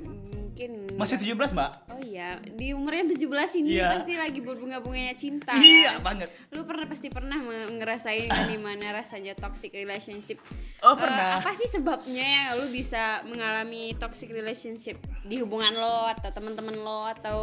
mungkin. 0.61 1.01
Masih 1.01 1.17
17 1.17 1.57
mbak? 1.57 1.71
Oh 1.89 2.01
iya 2.01 2.37
di 2.43 2.77
umur 2.77 2.93
yang 2.93 3.09
17 3.09 3.61
ini 3.61 3.81
Iya. 3.81 3.97
pasti 3.97 4.13
lagi 4.15 4.41
berbunga-bunganya 4.41 5.15
cinta 5.17 5.53
iya 5.57 5.97
kan? 5.97 6.13
banget. 6.13 6.29
Lu 6.53 6.69
pernah 6.69 6.85
pasti 6.85 7.09
pernah 7.09 7.39
ngerasain 7.71 8.29
kan 8.31 8.45
gimana 8.47 8.93
rasanya 8.93 9.33
toxic 9.35 9.73
relationship. 9.73 10.37
Oh 10.85 10.95
pernah. 10.95 11.41
Apa 11.41 11.57
sih 11.57 11.65
sebabnya 11.67 12.21
ya 12.23 12.61
lu 12.61 12.69
bisa 12.69 13.25
mengalami 13.25 13.97
toxic 13.97 14.29
relationship? 14.29 15.01
Di 15.25 15.41
hubungan 15.41 15.73
lo 15.73 16.05
atau 16.11 16.29
teman-teman 16.29 16.77
lo 16.77 17.09
atau 17.09 17.39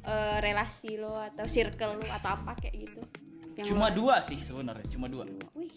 eh, 0.00 0.36
relasi 0.40 0.96
lo 0.96 1.20
atau 1.20 1.44
circle 1.44 2.00
lo 2.00 2.06
atau 2.08 2.30
apa 2.32 2.56
kayak 2.56 2.74
gitu? 2.80 3.00
Yang 3.58 3.74
cuma 3.74 3.90
lo- 3.90 3.96
dua 3.98 4.16
sih 4.24 4.38
sebenarnya 4.38 4.86
cuma 4.88 5.06
dua. 5.06 5.28
Wih 5.52 5.68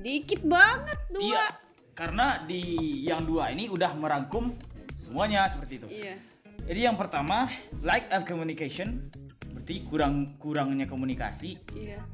dikit 0.00 0.40
banget 0.46 0.96
dua. 1.10 1.24
Iya 1.26 1.46
karena 1.90 2.40
di 2.40 2.62
yang 3.04 3.28
dua 3.28 3.52
ini 3.52 3.68
udah 3.68 3.92
merangkum 3.92 4.56
semuanya 5.00 5.48
seperti 5.48 5.80
itu. 5.80 5.88
Iya. 5.88 6.14
Jadi 6.68 6.80
yang 6.84 6.94
pertama 7.00 7.48
lack 7.80 8.06
of 8.12 8.28
communication 8.28 9.08
berarti 9.50 9.80
kurang 9.88 10.36
kurangnya 10.36 10.84
komunikasi. 10.84 11.56
iya. 11.74 12.04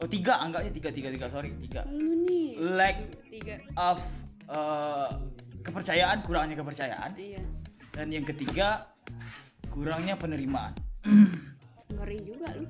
Oh 0.00 0.08
tiga 0.08 0.40
anggapnya 0.40 0.72
tiga 0.72 0.88
tiga 0.92 1.08
tiga 1.12 1.26
sorry 1.28 1.52
tiga. 1.60 1.84
Lu 1.88 2.24
nih 2.24 2.56
lack 2.72 2.96
tiga. 3.28 3.60
of 3.76 4.00
uh, 4.48 5.12
kepercayaan 5.60 6.24
kurangnya 6.24 6.56
kepercayaan. 6.56 7.12
Iya. 7.20 7.42
Dan 7.92 8.08
yang 8.08 8.24
ketiga 8.24 8.88
kurangnya 9.68 10.16
penerimaan. 10.16 10.72
Ngeri 11.92 12.18
juga 12.24 12.56
lu. 12.56 12.64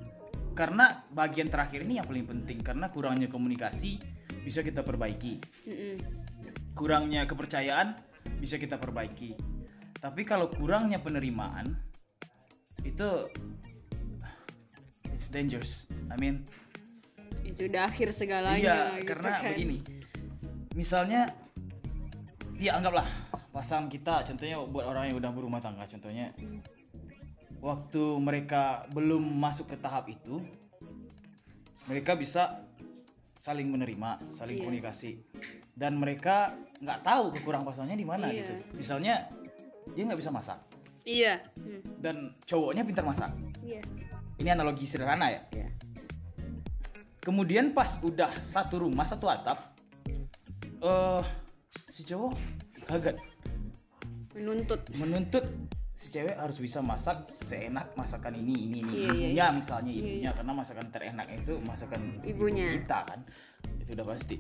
Karena 0.59 1.07
bagian 1.15 1.47
terakhir 1.47 1.87
ini 1.87 2.03
yang 2.03 2.07
paling 2.09 2.27
penting 2.27 2.59
karena 2.67 2.91
kurangnya 2.91 3.31
komunikasi 3.31 4.03
bisa 4.43 4.67
kita 4.67 4.83
perbaiki. 4.83 5.39
Mm-mm. 5.69 5.97
kurangnya 6.71 7.27
kepercayaan 7.27 7.99
bisa 8.39 8.57
kita 8.57 8.77
perbaiki. 8.77 9.37
Tapi 10.01 10.25
kalau 10.25 10.49
kurangnya 10.49 10.97
penerimaan 10.97 11.77
itu 12.81 13.29
it's 15.13 15.29
dangerous. 15.29 15.85
I 16.09 16.17
mean 16.17 16.49
itu 17.45 17.69
udah 17.69 17.91
akhir 17.91 18.15
segalanya 18.17 18.57
iya 18.57 18.79
gitu 19.01 19.13
karena 19.13 19.29
kan. 19.37 19.43
begini. 19.53 19.79
Misalnya 20.73 21.29
ya 22.57 22.81
anggaplah 22.81 23.09
pasangan 23.51 23.91
kita 23.91 24.25
contohnya 24.25 24.57
buat 24.65 24.87
orang 24.87 25.13
yang 25.13 25.17
udah 25.21 25.31
berumah 25.33 25.61
tangga 25.61 25.85
contohnya. 25.85 26.33
Waktu 27.61 28.03
mereka 28.17 28.89
belum 28.97 29.21
masuk 29.21 29.69
ke 29.69 29.77
tahap 29.77 30.09
itu 30.09 30.41
mereka 31.85 32.17
bisa 32.17 32.65
saling 33.45 33.69
menerima 33.69 34.17
saling 34.33 34.57
Iya. 34.57 34.65
komunikasi. 34.65 35.11
Dan 35.77 36.01
mereka 36.01 36.57
nggak 36.81 37.01
tahu 37.01 37.25
kekurangan 37.33 37.63
pasangannya 37.63 37.97
di 37.97 38.09
mana 38.09 38.27
Iya. 38.27 38.41
gitu. 38.41 38.53
Misalnya 38.75 39.15
dia 39.91 40.03
nggak 40.03 40.19
bisa 40.19 40.33
masak. 40.33 40.59
Iya. 41.01 41.41
Hmm. 41.57 41.81
dan 41.97 42.17
cowoknya 42.45 42.85
pintar 42.85 43.03
masak. 43.03 43.33
Iya. 43.61 43.81
Ini 44.37 44.49
analogi 44.51 44.85
sederhana 44.85 45.29
ya. 45.29 45.41
Iya. 45.51 45.69
Kemudian 47.21 47.73
pas 47.73 48.01
udah 48.01 48.33
satu 48.39 48.81
rumah 48.81 49.05
satu 49.05 49.29
atap 49.29 49.77
eh 50.81 51.23
si 51.89 52.05
cowok 52.05 52.33
kaget 52.85 53.17
menuntut. 54.33 54.81
Menuntut 54.95 55.45
si 55.93 56.09
cewek 56.09 56.33
harus 56.33 56.57
bisa 56.57 56.81
masak 56.81 57.29
seenak 57.39 57.93
masakan 57.93 58.33
ini 58.35 58.55
ini 58.65 58.77
ini. 58.81 58.93
Iya, 58.95 59.09
iya, 59.11 59.29
ibunya 59.29 59.47
misalnya 59.53 59.91
Iya, 59.91 60.01
ibunya. 60.01 60.31
karena 60.33 60.53
masakan 60.55 60.87
terenak 60.89 61.29
itu 61.29 61.53
masakan 61.61 62.01
ibu 62.25 62.49
Ibunya. 62.49 62.73
kita 62.81 62.99
kan. 63.05 63.21
Itu 63.77 63.93
udah 63.93 64.07
pasti 64.07 64.37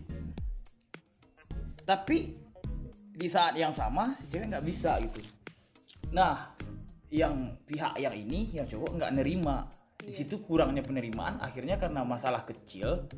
tapi 1.91 2.39
di 3.11 3.27
saat 3.27 3.59
yang 3.59 3.75
sama 3.75 4.15
si 4.15 4.31
cewek 4.31 4.47
nggak 4.47 4.63
bisa 4.63 5.03
gitu. 5.03 5.19
Nah 6.15 6.55
yang 7.11 7.59
pihak 7.67 7.99
yang 7.99 8.15
ini 8.15 8.55
yang 8.55 8.71
cowok 8.71 8.95
nggak 8.95 9.13
nerima. 9.19 9.67
Di 9.99 10.09
Iya. 10.09 10.25
situ 10.25 10.41
kurangnya 10.47 10.81
penerimaan 10.81 11.43
akhirnya 11.43 11.77
karena 11.77 12.07
masalah 12.07 12.47
kecil 12.47 13.11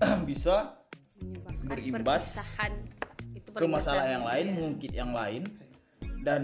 bisa 0.30 0.78
Berimbas 1.60 2.56
ke 3.52 3.66
masalah 3.68 4.06
perimbasan 4.06 4.14
yang 4.14 4.24
lain 4.24 4.46
ya. 4.46 4.54
mungkin 4.56 4.90
yang 4.94 5.10
lain. 5.12 5.42
Dan 6.22 6.42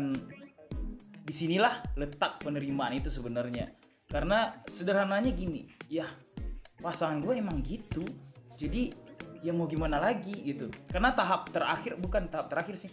di 1.22 1.32
sinilah 1.32 1.80
letak 1.96 2.42
penerimaan 2.42 2.98
itu 2.98 3.08
sebenarnya. 3.08 3.70
Karena 4.10 4.52
sederhananya 4.66 5.30
gini 5.32 5.64
ya 5.88 6.04
pasangan 6.76 7.22
gue 7.22 7.38
emang 7.38 7.62
gitu. 7.64 8.04
Jadi 8.58 9.05
ya 9.46 9.54
mau 9.54 9.70
gimana 9.70 10.02
lagi 10.02 10.34
gitu. 10.42 10.66
Karena 10.90 11.14
tahap 11.14 11.54
terakhir 11.54 11.94
bukan 12.02 12.26
tahap 12.26 12.50
terakhir 12.50 12.74
sih. 12.74 12.90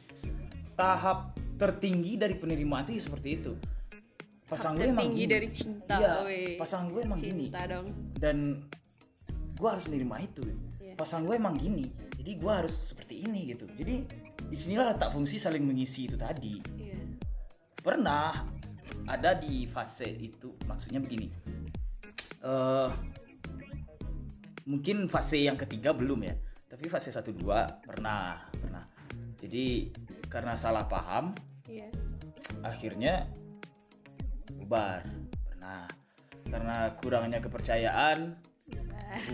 Tahap 0.78 1.34
tertinggi 1.58 2.14
dari 2.22 2.38
penerimaan 2.38 2.86
itu 2.86 3.02
ya 3.02 3.04
seperti 3.10 3.30
itu. 3.42 3.54
Pasangan 4.46 4.78
gue 4.78 4.86
emang 4.86 5.02
tertinggi 5.02 5.24
gini. 5.26 5.34
dari 5.34 5.50
cinta 5.50 5.98
weh. 6.22 6.54
pasangan 6.62 6.88
gue 6.94 7.02
emang 7.02 7.18
gini. 7.18 7.46
Cinta 7.50 7.64
dong. 7.66 7.88
Dan 8.14 8.38
gue 9.58 9.70
harus 9.70 9.86
menerima 9.90 10.18
itu. 10.22 10.44
Iya. 10.78 10.94
pasangan 10.94 11.26
gue 11.26 11.36
emang 11.42 11.56
gini. 11.58 11.86
Jadi 12.22 12.32
gue 12.38 12.54
harus 12.54 12.94
seperti 12.94 13.26
ini 13.26 13.50
gitu. 13.50 13.66
Jadi 13.74 13.96
di 14.46 14.58
sinilah 14.58 14.94
letak 14.94 15.10
fungsi 15.10 15.42
saling 15.42 15.66
mengisi 15.66 16.06
itu 16.06 16.14
tadi. 16.14 16.62
Iya. 16.78 17.02
Pernah 17.82 18.46
ada 19.10 19.34
di 19.34 19.66
fase 19.66 20.06
itu 20.06 20.54
maksudnya 20.70 21.02
begini. 21.02 21.28
Eh 22.46 22.90
mungkin 24.64 25.12
fase 25.12 25.44
yang 25.44 25.60
ketiga 25.60 25.92
belum 25.92 26.24
ya 26.24 26.36
tapi 26.74 26.90
fase 26.90 27.14
satu 27.14 27.30
dua 27.30 27.70
pernah 27.86 28.50
pernah. 28.58 28.82
Jadi 29.38 29.94
karena 30.26 30.58
salah 30.58 30.90
paham 30.90 31.30
iya. 31.70 31.86
akhirnya 32.66 33.30
bubar 34.58 35.06
pernah. 35.46 35.86
Karena 36.50 36.90
kurangnya 36.98 37.38
kepercayaan 37.46 38.34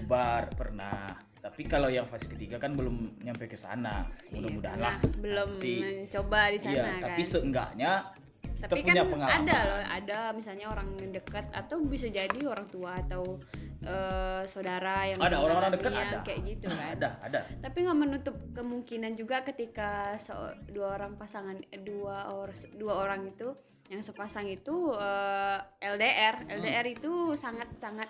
bubar. 0.04 0.52
pernah. 0.52 1.16
Tapi 1.40 1.64
kalau 1.64 1.88
yang 1.88 2.04
fase 2.12 2.28
ketiga 2.28 2.60
kan 2.60 2.76
belum 2.76 3.24
nyampe 3.24 3.48
ke 3.48 3.56
sana. 3.56 4.04
Mudah-mudahan 4.36 4.76
Nah, 4.76 4.84
lah 4.84 4.96
belum 5.24 5.64
nanti. 5.64 5.76
mencoba 5.80 6.52
di 6.52 6.60
sana 6.60 6.76
iya 6.76 6.84
kan. 7.00 7.02
tapi 7.08 7.22
seenggaknya 7.24 7.92
kita 8.60 8.68
tapi 8.68 8.84
punya 8.84 9.04
kan 9.08 9.08
pengalaman. 9.16 9.40
ada 9.48 9.58
loh 9.64 9.82
ada 9.88 10.20
misalnya 10.36 10.68
orang 10.68 10.90
dekat 11.16 11.48
atau 11.56 11.80
bisa 11.88 12.12
jadi 12.12 12.40
orang 12.44 12.68
tua 12.68 13.00
atau 13.00 13.40
eh, 13.82 14.44
saudara 14.46 15.06
yang 15.06 15.18
Ada 15.18 15.38
orang-orang 15.38 15.72
dekat 15.74 15.92
yang 15.92 16.10
ada. 16.10 16.20
kayak 16.22 16.42
gitu 16.46 16.66
kan 16.68 16.94
Ada, 16.94 17.10
ada. 17.22 17.40
tapi 17.60 17.78
nggak 17.82 17.98
menutup 17.98 18.36
kemungkinan 18.52 19.14
juga 19.14 19.42
ketika 19.42 19.90
se- 20.16 20.36
dua 20.68 20.94
orang 20.94 21.16
pasangan 21.16 21.56
dua 21.80 22.34
or 22.34 22.50
dua 22.74 22.94
orang 23.00 23.24
itu 23.26 23.56
yang 23.88 24.00
sepasang 24.00 24.46
itu 24.46 24.72
eh, 24.94 25.58
LDR 25.82 26.44
LDR 26.46 26.86
Hmm. 26.86 26.94
itu 26.94 27.12
sangat 27.34 27.72
sangat 27.78 28.10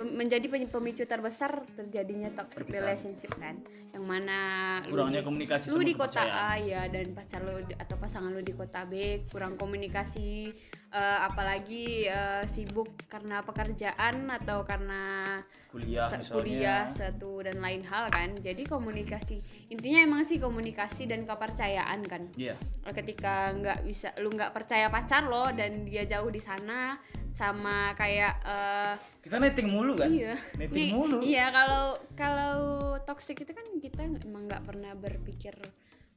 menjadi 0.00 0.46
pem- 0.46 0.64
pemicu 0.66 1.04
terbesar 1.04 1.60
terjadinya 1.68 2.32
toxic 2.32 2.64
Perpisahan. 2.64 2.80
relationship 2.80 3.32
kan 3.36 3.60
yang 3.90 4.00
mana 4.02 4.38
lu 4.82 4.96
Kurangnya 4.96 5.20
di- 5.20 5.26
komunikasi 5.26 5.64
lu 5.68 5.82
di 5.82 5.92
kota. 5.92 6.24
A 6.24 6.56
ya 6.56 6.86
dan 6.86 7.10
pacar 7.10 7.42
lu 7.42 7.52
atau 7.68 7.96
pasangan 7.98 8.30
lu 8.30 8.40
di 8.40 8.54
kota 8.54 8.86
B 8.86 8.94
kurang 9.28 9.58
komunikasi 9.58 10.54
eh, 10.90 11.18
apalagi 11.22 11.86
eh, 12.04 12.44
sibuk 12.44 12.86
karena 13.06 13.40
pekerjaan 13.40 14.26
atau 14.32 14.62
karena 14.62 15.38
Kuliah 15.66 16.02
se- 16.02 16.18
misalnya. 16.18 16.34
kuliah 16.36 16.82
satu 16.86 17.40
dan 17.40 17.58
lain 17.58 17.82
hal 17.84 18.08
kan 18.08 18.34
jadi 18.36 18.58
komunikasi 18.64 19.38
intinya 19.68 20.02
emang 20.02 20.22
sih 20.22 20.36
komunikasi 20.36 21.06
dan 21.06 21.22
kepercayaan 21.22 22.02
kan 22.02 22.26
Iya. 22.34 22.58
ketika 22.90 23.50
nggak 23.52 23.78
bisa 23.82 24.10
lu 24.16 24.28
nggak 24.28 24.50
percaya 24.50 24.86
pacar 24.86 25.24
lo 25.24 25.46
dan 25.50 25.84
dia 25.84 26.02
jauh 26.04 26.26
di 26.26 26.38
sana 26.38 26.98
sama 27.30 27.94
kayak 27.94 28.34
eh, 28.42 28.94
Kita 29.20 29.38
netting 29.38 29.70
mulu 29.70 29.94
kan? 29.94 30.10
iya 30.10 30.34
Netting 30.56 30.74
Nih, 30.74 30.90
mulu. 30.92 31.18
iya 31.20 31.46
kalau 31.48 31.84
kalau 32.14 32.56
toxic 33.00 33.38
itu 33.38 33.52
kan 33.52 33.62
kita 33.76 34.02
emang 34.24 34.44
nggak 34.44 34.64
pernah 34.64 34.90
berpikir 34.92 35.54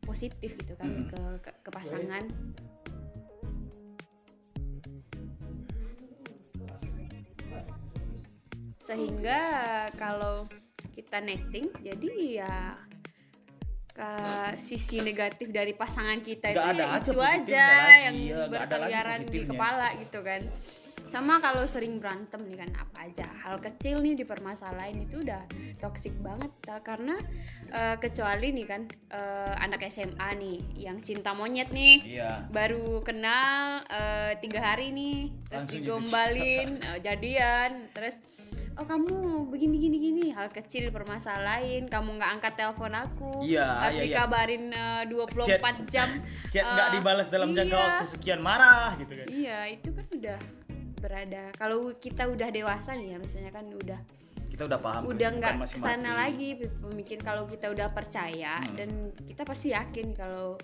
positif 0.02 0.58
gitu 0.58 0.74
kan 0.74 0.90
ke, 1.06 1.22
ke 1.40 1.52
ke 1.62 1.70
pasangan 1.70 2.26
sehingga 8.84 9.40
kalau 9.96 10.44
kita 10.92 11.24
netting 11.24 11.72
jadi 11.80 12.12
ya 12.44 12.56
ke 13.94 14.12
sisi 14.60 15.00
negatif 15.00 15.54
dari 15.56 15.72
pasangan 15.72 16.20
kita 16.20 16.52
itu 16.52 16.60
ada 16.60 16.84
ya 16.84 16.90
aja 16.92 17.00
itu 17.00 17.14
aja 17.16 17.64
lagi, 17.64 18.04
yang 18.04 18.16
ya, 18.20 18.40
berkeliaran 18.52 19.20
di 19.24 19.40
kepala 19.48 19.88
gitu 20.04 20.20
kan 20.20 20.42
sama 21.14 21.38
kalau 21.38 21.62
sering 21.64 21.96
berantem 21.96 22.42
nih 22.42 22.58
kan 22.58 22.70
apa 22.76 23.06
aja 23.06 23.26
hal 23.40 23.56
kecil 23.58 24.00
nih 24.00 24.18
dipermasalahin 24.18 24.98
itu 25.00 25.22
udah 25.22 25.46
toksik 25.78 26.10
banget 26.18 26.50
Ta- 26.60 26.82
karena 26.82 27.14
eh, 27.70 27.96
kecuali 27.98 28.50
nih 28.52 28.66
kan 28.66 28.82
eh, 29.10 29.54
anak 29.56 29.86
SMA 29.88 30.30
nih 30.36 30.58
yang 30.80 30.98
cinta 31.00 31.32
monyet 31.32 31.70
nih 31.70 32.02
Iya. 32.18 32.50
baru 32.50 33.00
kenal 33.02 33.62
eh, 33.86 34.34
tiga 34.40 34.60
hari 34.64 34.90
nih 34.90 35.18
terus 35.46 35.62
Langsung 35.64 35.78
digombalin 35.78 36.70
eh, 36.80 36.98
jadian 37.00 37.70
terus 37.92 38.18
oh 38.74 38.82
kamu 38.84 39.14
begini 39.48 39.78
gini 39.78 39.98
gini 40.02 40.26
hal 40.32 40.50
kecil 40.50 40.90
permasalahin 40.90 41.86
kamu 41.86 42.18
nggak 42.18 42.32
angkat 42.34 42.54
telepon 42.56 42.90
aku 42.92 43.46
Iya, 43.46 43.70
harus 43.80 43.96
iya, 43.96 44.02
iya. 44.02 44.06
dikabarin 44.18 44.64
eh, 44.68 45.04
24 45.06 45.94
jam 45.94 46.10
Chat 46.50 46.66
nggak 46.66 46.88
Eh, 46.88 46.94
dibalas 46.96 47.30
dalam 47.30 47.54
jangka 47.54 47.70
iya. 47.72 47.86
waktu 47.88 48.06
sekian 48.08 48.40
marah 48.40 48.98
gitu 48.98 49.14
kan. 49.14 49.28
iya 49.30 49.70
itu 49.70 49.90
kan 49.90 50.06
udah 50.12 50.40
berada. 51.04 51.52
Kalau 51.60 51.92
kita 52.00 52.32
udah 52.32 52.48
dewasa 52.48 52.96
nih 52.96 53.14
ya 53.14 53.18
misalnya 53.20 53.52
kan 53.52 53.68
udah 53.68 54.00
Kita 54.48 54.70
udah 54.70 54.80
paham 54.80 55.02
udah 55.10 55.30
nggak 55.34 55.54
ke 55.66 55.78
sana 55.82 56.14
lagi 56.14 56.62
pemikir 56.80 57.18
kalau 57.20 57.44
kita 57.50 57.74
udah 57.74 57.90
percaya 57.92 58.62
Hmm. 58.62 58.78
dan 58.78 58.90
kita 59.26 59.42
pasti 59.44 59.74
yakin 59.74 60.14
kalau 60.14 60.56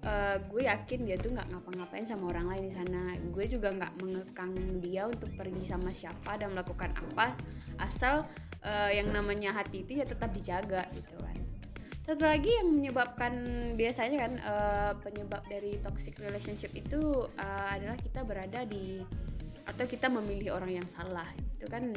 eh, 0.00 0.36
gue 0.44 0.62
yakin 0.64 1.08
dia 1.08 1.16
tuh 1.16 1.32
nggak 1.32 1.48
ngapa-ngapain 1.48 2.04
sama 2.04 2.30
orang 2.32 2.52
lain 2.52 2.68
di 2.68 2.72
sana. 2.72 3.00
Gue 3.32 3.44
juga 3.48 3.68
nggak 3.72 3.92
mengekang 4.00 4.52
dia 4.80 5.08
untuk 5.08 5.28
pergi 5.34 5.64
sama 5.64 5.90
siapa 5.92 6.36
dan 6.36 6.52
melakukan 6.52 6.92
apa 6.96 7.32
asal 7.80 8.24
eh, 8.60 9.00
yang 9.00 9.08
namanya 9.10 9.56
hati 9.56 9.88
itu 9.88 10.00
ya 10.00 10.04
tetap 10.04 10.30
dijaga 10.36 10.84
gitu 10.92 11.16
kan. 11.20 11.36
Satu 12.00 12.24
lagi 12.26 12.48
yang 12.48 12.72
menyebabkan 12.72 13.32
biasanya 13.76 14.16
kan 14.20 14.32
eh, 14.36 14.92
penyebab 15.00 15.42
dari 15.48 15.80
toxic 15.80 16.16
relationship 16.20 16.72
itu 16.76 17.00
eh, 17.40 17.68
adalah 17.76 17.96
kita 17.96 18.20
berada 18.24 18.64
di 18.68 19.00
atau 19.70 19.86
kita 19.86 20.10
memilih 20.10 20.58
orang 20.58 20.82
yang 20.82 20.88
salah 20.90 21.26
itu 21.38 21.64
kan 21.64 21.94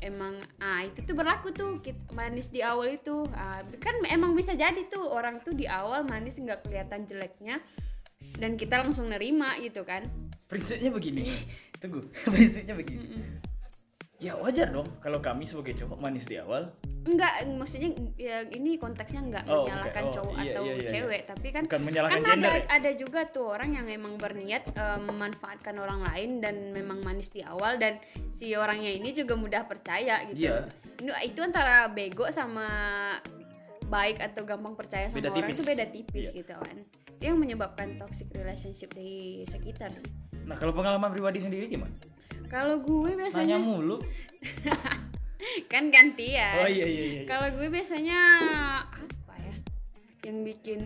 emang 0.00 0.32
ah 0.58 0.80
itu 0.82 1.04
tuh 1.04 1.12
berlaku 1.12 1.52
tuh 1.52 1.78
kit- 1.78 2.00
manis 2.10 2.48
di 2.48 2.64
awal 2.64 2.96
itu 2.96 3.28
Ah, 3.30 3.60
kan 3.78 3.94
emang 4.08 4.32
bisa 4.32 4.56
jadi 4.56 4.88
tuh 4.88 5.04
orang 5.04 5.44
tuh 5.44 5.52
di 5.52 5.68
awal 5.68 6.02
manis 6.02 6.40
nggak 6.40 6.64
kelihatan 6.64 7.04
jeleknya 7.04 7.60
dan 8.40 8.56
kita 8.56 8.80
langsung 8.80 9.12
nerima 9.12 9.54
gitu 9.60 9.84
kan 9.84 10.02
Prinsipnya 10.44 10.92
begini. 10.92 11.24
Tunggu. 11.80 12.04
Prinsipnya 12.32 12.76
begini. 12.76 13.16
Ya 14.20 14.36
wajar 14.38 14.70
dong 14.70 14.86
kalau 15.00 15.18
kami 15.18 15.48
sebagai 15.48 15.72
cowok 15.74 15.98
manis 15.98 16.28
di 16.28 16.36
awal. 16.36 16.68
Enggak 17.04 17.32
maksudnya 17.52 17.88
ya 18.14 18.36
ini 18.48 18.74
konteksnya 18.74 19.20
enggak 19.20 19.44
Oh, 19.44 19.62
menyalahkan 19.62 20.02
Oh, 20.02 20.12
cowok 20.14 20.34
iya, 20.34 20.44
atau 20.50 20.62
iya, 20.62 20.74
iya, 20.74 20.88
cewek 20.88 21.22
tapi 21.24 21.46
kan 21.50 21.62
Bukan 21.62 21.82
menyalahkan 21.82 22.16
kan 22.18 22.28
gender 22.34 22.48
ada 22.50 22.58
ya? 22.58 22.68
ada 22.74 22.90
juga 22.92 23.20
tuh 23.26 23.46
orang 23.50 23.70
yang 23.72 23.86
emang 23.86 24.16
berniat 24.16 24.64
eh, 24.70 24.98
memanfaatkan 24.98 25.76
orang 25.76 26.00
lain 26.02 26.30
dan 26.38 26.54
memang 26.70 27.00
manis 27.00 27.28
di 27.28 27.40
awal 27.40 27.76
dan 27.76 28.00
si 28.30 28.52
orangnya 28.54 28.88
ini 28.88 29.12
juga 29.12 29.34
mudah 29.34 29.64
percaya 29.64 30.24
gitu 30.26 30.40
Iya. 30.42 30.64
itu, 30.96 31.12
itu 31.28 31.40
antara 31.40 31.86
bego 31.86 32.24
sama 32.28 32.64
baik 33.84 34.16
atau 34.18 34.42
gampang 34.42 34.72
percaya 34.72 35.06
sama 35.06 35.20
Beda 35.20 35.28
orang 35.30 35.44
tipis. 35.44 35.54
itu 35.54 35.64
beda 35.68 35.86
tipis 35.86 36.26
Iya. 36.26 36.36
gitu 36.38 36.54
kan 36.56 36.76
itu 37.06 37.22
yang 37.22 37.36
menyebabkan 37.36 37.94
toxic 37.94 38.32
relationship 38.32 38.90
di 38.90 39.10
sekitar 39.44 39.92
sih 39.92 40.08
Nah 40.42 40.56
kalau 40.56 40.72
pengalaman 40.72 41.08
pribadi 41.08 41.36
sendiri 41.38 41.68
gimana? 41.68 41.92
kalau 42.46 42.78
gue 42.78 43.12
biasanya 43.14 43.56
mulu. 43.56 43.98
kan 45.72 45.88
gantian 45.92 46.64
Oh 46.64 46.70
iya 46.70 46.86
iya 46.86 47.04
iya. 47.04 47.22
Kalau 47.28 47.48
gue 47.54 47.68
biasanya 47.68 48.20
apa 48.84 49.34
ya? 49.38 49.54
Yang 50.24 50.38
bikin 50.54 50.82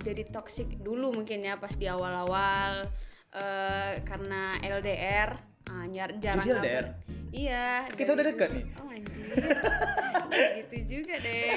jadi 0.00 0.22
toxic 0.28 0.68
dulu 0.80 1.12
mungkin 1.12 1.44
ya 1.44 1.60
pas 1.60 1.74
di 1.76 1.86
awal-awal 1.88 2.88
eh, 3.34 3.92
karena 4.04 4.56
LDR 4.64 5.30
ah, 5.68 5.84
nyar 5.84 6.16
jarang 6.20 6.44
Jadi 6.44 6.58
LDR? 6.58 6.86
Iya. 7.28 7.68
Kita 7.92 8.16
udah 8.16 8.24
dekat 8.24 8.48
nih. 8.56 8.64
Oh 8.80 8.88
anjir. 8.88 9.26
gitu 10.64 10.76
juga 10.98 11.14
deh. 11.20 11.50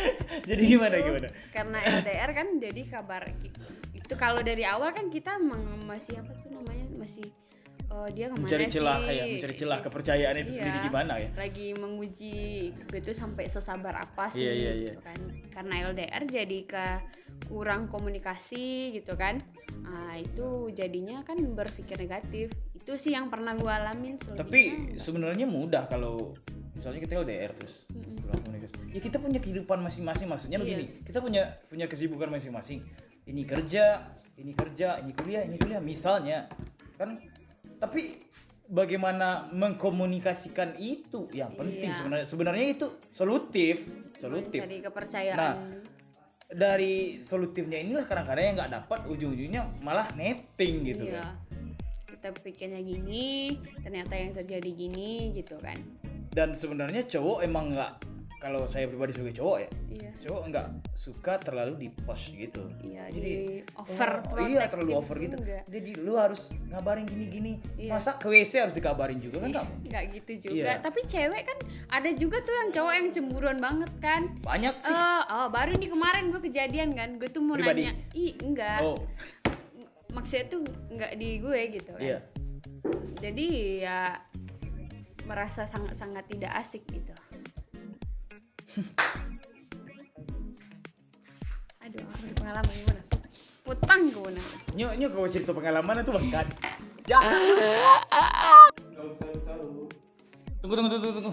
Jadi 0.48 0.62
gimana 0.62 0.94
Itu 0.98 1.06
gimana? 1.10 1.28
Karena 1.50 1.78
LDR 1.82 2.30
kan 2.30 2.48
jadi 2.62 2.82
kabar 2.86 3.22
itu 4.06 4.14
kalau 4.14 4.38
dari 4.38 4.62
awal 4.62 4.94
kan 4.94 5.10
kita 5.10 5.34
masih 5.82 6.22
apa 6.22 6.30
tuh 6.38 6.54
namanya 6.54 6.86
masih 6.94 7.26
oh 7.88 8.06
dia 8.08 8.26
ke 8.26 8.34
mana 8.34 8.44
Mencari 8.44 8.66
celah 8.66 8.98
sih? 9.00 9.12
ya, 9.12 9.24
mencari 9.28 9.54
celah 9.54 9.78
kepercayaan 9.80 10.36
itu 10.38 10.50
Iya, 10.50 10.58
sendiri 10.58 10.78
gimana 10.84 11.12
ya? 11.16 11.28
lagi 11.34 11.68
menguji 11.72 12.38
gitu 12.86 13.10
sampai 13.10 13.44
sesabar 13.46 13.94
apa 13.96 14.30
sih 14.30 14.42
Iya, 14.42 14.52
iya, 14.52 14.72
iya. 14.72 14.92
gitu 14.92 15.00
kan 15.00 15.18
karena 15.50 15.74
LDR 15.88 16.22
jadi 16.24 16.58
ke 16.64 16.84
kurang 17.46 17.86
komunikasi 17.86 18.90
gitu 18.92 19.14
kan 19.14 19.38
nah, 19.80 20.14
itu 20.14 20.72
jadinya 20.72 21.22
kan 21.22 21.38
berpikir 21.38 21.96
negatif 21.96 22.50
itu 22.74 22.92
sih 22.94 23.12
yang 23.12 23.26
pernah 23.26 23.54
gue 23.54 23.66
alamin 23.66 24.14
Tapi 24.14 24.94
sebenarnya 24.94 25.44
mudah 25.44 25.86
kalau 25.86 26.34
misalnya 26.70 27.02
kita 27.02 27.18
LDR 27.18 27.50
terus 27.56 27.82
kurang 28.20 28.40
komunikasi. 28.42 28.74
Ya 28.92 29.00
kita 29.00 29.18
punya 29.18 29.40
kehidupan 29.40 29.78
masing-masing 29.80 30.28
maksudnya 30.28 30.58
Iya. 30.58 30.64
begini. 30.64 30.84
Kita 31.02 31.18
punya 31.18 31.42
punya 31.66 31.86
kesibukan 31.86 32.28
masing-masing. 32.28 32.86
Ini 33.26 33.42
kerja, 33.42 34.06
ini 34.36 34.52
kerja, 34.52 35.02
ini 35.02 35.10
kuliah, 35.10 35.42
ini 35.42 35.56
kuliah 35.58 35.82
misalnya. 35.82 36.46
Kan 36.94 37.18
tapi 37.76 38.26
bagaimana 38.66 39.46
mengkomunikasikan 39.54 40.74
itu? 40.78 41.30
Yang 41.30 41.52
penting 41.58 41.90
Iya. 41.90 41.98
sebenarnya. 41.98 42.26
Sebenarnya 42.26 42.66
itu 42.66 42.86
solutif. 43.14 43.76
Solutif. 44.18 44.60
mencari 44.60 44.78
kepercayaan. 44.82 45.38
Nah, 45.38 45.54
dari 46.46 47.18
solutifnya 47.22 47.82
inilah 47.82 48.06
kadang-kadang 48.06 48.44
yang 48.52 48.56
nggak 48.58 48.72
dapat 48.82 49.00
ujung-ujungnya 49.10 49.62
malah 49.82 50.06
netting 50.14 50.86
gitu 50.86 51.10
iya. 51.10 51.22
kan. 51.22 51.28
Kita 52.06 52.28
pikirnya 52.42 52.80
gini 52.80 53.58
ternyata 53.82 54.14
yang 54.16 54.32
terjadi 54.34 54.70
gini 54.72 55.36
gitu 55.36 55.58
kan. 55.58 55.76
Dan 56.32 56.54
sebenarnya 56.56 57.06
cowok 57.06 57.44
emang 57.44 57.74
nggak 57.74 57.92
kalau 58.36 58.68
saya 58.68 58.84
pribadi 58.84 59.16
sebagai 59.16 59.40
cowok 59.40 59.56
ya 59.64 59.70
iya. 59.88 60.10
cowok 60.20 60.42
nggak 60.52 60.66
suka 60.92 61.40
terlalu 61.40 61.74
di 61.86 61.88
push 61.88 62.36
gitu. 62.36 62.68
Iya 62.84 63.08
Jadi, 63.08 63.30
di 63.30 63.36
over 63.78 64.10
oh, 64.28 64.44
iya 64.44 64.68
terlalu 64.68 64.92
over 64.92 65.16
gitu. 65.16 65.36
enggak. 65.40 65.64
Jadi 65.70 65.90
lu 66.02 66.18
harus 66.20 66.52
ngabarin 66.68 67.08
gini-gini. 67.08 67.62
Iya. 67.80 67.96
masa 67.96 68.20
ke 68.20 68.28
WC 68.28 68.52
harus 68.68 68.74
dikabarin 68.76 69.16
juga 69.22 69.40
kan 69.46 69.62
kamu 69.62 69.72
nggak? 69.88 70.04
gitu 70.20 70.32
juga. 70.50 70.68
Iya. 70.68 70.74
tapi 70.84 71.00
cewek 71.08 71.42
kan 71.48 71.58
ada 71.88 72.10
juga 72.12 72.36
tuh 72.44 72.54
yang 72.54 72.68
cowok 72.74 72.92
yang 72.92 73.08
cemburuan 73.14 73.58
banget 73.62 73.92
kan. 74.02 74.22
Banyak 74.44 74.74
sih. 74.84 74.92
Eh, 74.92 75.22
oh 75.32 75.46
baru 75.48 75.72
nih 75.78 75.88
kemarin 75.88 76.24
gue 76.28 76.40
kejadian 76.44 76.88
kan. 76.92 77.08
Gue 77.16 77.28
tuh 77.32 77.40
mau 77.40 77.56
Pribadi? 77.56 77.88
nanya. 77.88 77.92
Ih 78.12 78.32
enggak. 78.44 78.80
Oh. 78.84 78.98
Maksudnya 80.12 80.44
tuh 80.52 80.62
enggak 80.92 81.12
di 81.16 81.40
gue 81.40 81.60
gitu 81.72 81.90
kan. 81.96 82.02
Iya. 82.04 82.18
Jadi 83.16 83.46
ya 83.80 84.20
merasa 85.26 85.66
sangat 85.66 85.98
sangat 85.98 86.22
tidak 86.30 86.54
asik 86.54 86.86
gitu 86.86 87.10
aduh 91.86 92.02
pengalaman 92.36 92.72
gimana 92.76 93.02
utang 93.66 94.00
gimana 94.12 94.42
nyok 94.76 94.92
nyok 95.00 95.10
kalau 95.16 95.28
cerita 95.32 95.52
pengalaman 95.56 96.04
itu 96.04 96.12
bahkan 96.12 96.46
ya. 97.06 97.20
Tunggu 100.66 100.74
tunggu 100.82 100.98
tunggu 100.98 101.20
tunggu. 101.22 101.32